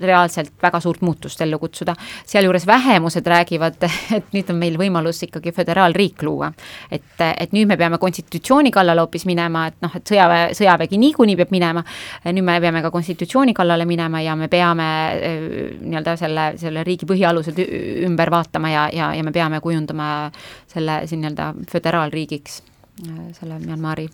reaalselt 0.00 0.52
väga 0.62 0.80
suurt 0.80 1.02
muutust 1.02 1.40
ellu 1.40 1.58
kutsuda. 1.58 1.94
sealjuures 2.26 2.66
vähemused 2.66 3.26
räägivad, 3.26 3.76
et 4.16 4.32
nüüd 4.32 4.50
on 4.50 4.58
meil 4.60 4.78
võimalus 4.78 5.22
ikkagi 5.26 5.52
föderaalriik 5.52 6.22
luua. 6.22 6.52
et, 6.90 7.20
et 7.38 7.52
nüüd 7.52 7.68
me 7.68 7.76
peame 7.76 7.98
konstitutsiooni 7.98 8.70
kallale 8.70 9.00
hoopis 9.00 9.26
minema, 9.26 9.66
et 9.66 9.76
noh, 9.82 9.96
et 9.96 10.12
sõjaväe, 10.12 10.50
sõjavägi 10.56 10.98
niikuinii 10.98 11.36
peab 11.36 11.54
minema, 11.54 11.84
nüüd 12.30 12.44
me 12.44 12.58
peame 12.60 12.82
ka 12.82 12.90
konstitutsiooni 12.94 13.54
kallale 13.54 13.84
minema 13.84 14.20
ja 14.24 14.36
me 14.36 14.48
peame 14.48 14.88
äh, 15.14 15.46
nii-öelda 15.80 16.16
selle, 16.20 16.48
selle 16.60 16.84
riigi 16.84 17.08
põhialused 17.08 17.60
ümber 18.08 18.30
vaatama 18.30 18.70
ja, 18.72 18.88
ja, 18.92 19.12
ja 19.14 19.24
me 19.24 19.32
peame 19.32 19.60
kujundama 19.60 20.30
selle 20.70 21.02
siin 21.06 21.24
nii-öelda 21.24 21.52
föderaalriigiks, 21.70 22.62
äh, 23.08 23.24
selle 23.38 23.58
Myanmari. 23.64 24.08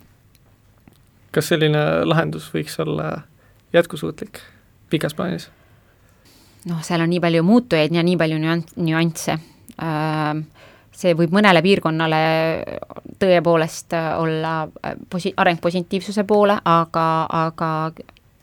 kas 1.31 1.49
selline 1.53 1.79
lahendus 2.05 2.49
võiks 2.55 2.75
olla 2.83 3.21
jätkusuutlik 3.73 4.41
pikas 4.91 5.15
plaanis? 5.15 5.51
Noh, 6.69 6.83
seal 6.85 7.01
on 7.05 7.11
nii 7.13 7.23
palju 7.23 7.45
muutujaid 7.47 7.95
ja 7.95 8.05
nii 8.05 8.19
palju 8.21 8.41
nüanss, 8.43 8.77
nüansse 8.77 9.37
äh, 9.81 10.43
see 11.01 11.17
võib 11.17 11.33
mõnele 11.35 11.63
piirkonnale 11.65 12.23
tõepoolest 13.21 13.97
olla 13.97 14.55
posi-, 15.11 15.35
areng 15.37 15.61
positiivsuse 15.63 16.25
poole, 16.29 16.59
aga, 16.69 17.07
aga 17.47 17.71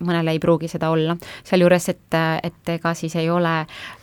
mõnele 0.05 0.33
ei 0.35 0.39
pruugi 0.39 0.69
seda 0.69 0.89
olla. 0.93 1.15
sealjuures, 1.43 1.89
et, 1.89 2.17
et 2.43 2.71
ega 2.75 2.93
siis 2.93 3.15
ei 3.17 3.29
ole, 3.33 3.53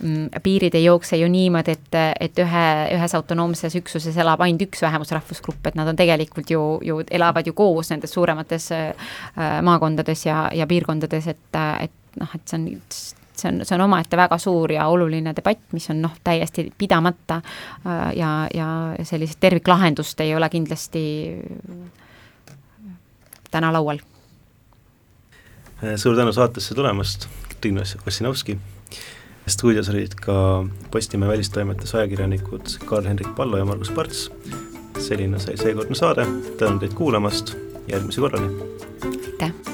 mm, 0.02 0.42
piirid 0.42 0.74
ei 0.74 0.84
jookse 0.84 1.16
ju 1.16 1.28
niimoodi, 1.30 1.76
et, 1.78 1.98
et 2.26 2.42
ühe, 2.42 2.66
ühes 2.96 3.14
autonoomses 3.14 3.76
üksuses 3.78 4.16
elab 4.18 4.42
ainult 4.42 4.66
üks 4.68 4.82
vähemusrahvusgrupp, 4.82 5.66
et 5.70 5.78
nad 5.78 5.88
on 5.88 5.98
tegelikult 5.98 6.50
ju, 6.50 6.62
ju 6.82 7.00
elavad 7.10 7.46
ju 7.46 7.54
koos 7.54 7.92
nendes 7.94 8.14
suuremates 8.14 8.70
äh, 8.74 9.12
maakondades 9.62 10.26
ja, 10.26 10.48
ja 10.54 10.66
piirkondades, 10.70 11.30
et, 11.30 11.60
et 11.80 12.18
noh, 12.20 12.34
et 12.34 12.48
see 12.48 12.58
on 12.58 12.66
see 13.36 13.50
on, 13.52 13.60
see 13.64 13.74
on 13.74 13.84
omaette 13.88 14.16
väga 14.16 14.38
suur 14.38 14.72
ja 14.72 14.86
oluline 14.88 15.34
debatt, 15.36 15.66
mis 15.72 15.90
on 15.90 16.02
noh, 16.02 16.16
täiesti 16.24 16.68
pidamata 16.78 17.40
äh, 17.40 18.08
ja, 18.16 18.32
ja 18.54 18.68
sellist 19.02 19.40
terviklahendust 19.40 20.20
ei 20.20 20.34
ole 20.36 20.48
kindlasti 20.50 21.04
täna 23.50 23.72
laual 23.72 24.02
suur 25.96 26.16
tänu 26.16 26.32
saatesse 26.32 26.74
tulemast, 26.74 27.28
Triinu 27.60 27.80
Ossinovski. 28.06 28.58
stuudios 29.46 29.88
olid 29.88 30.14
ka 30.14 30.64
Postimehe 30.90 31.32
välistoimetuse 31.32 31.98
ajakirjanikud 31.98 32.78
Karl-Henrik 32.84 33.34
Pallo 33.36 33.56
ja 33.56 33.64
Margus 33.64 33.90
Parts. 33.90 34.32
selline 34.98 35.38
sai 35.38 35.56
seekordne 35.56 35.94
saade, 35.94 36.26
tänan 36.58 36.78
teid 36.78 36.94
kuulamast, 36.94 37.56
järgmise 37.88 38.20
korrani! 38.20 38.48
aitäh! 39.42 39.73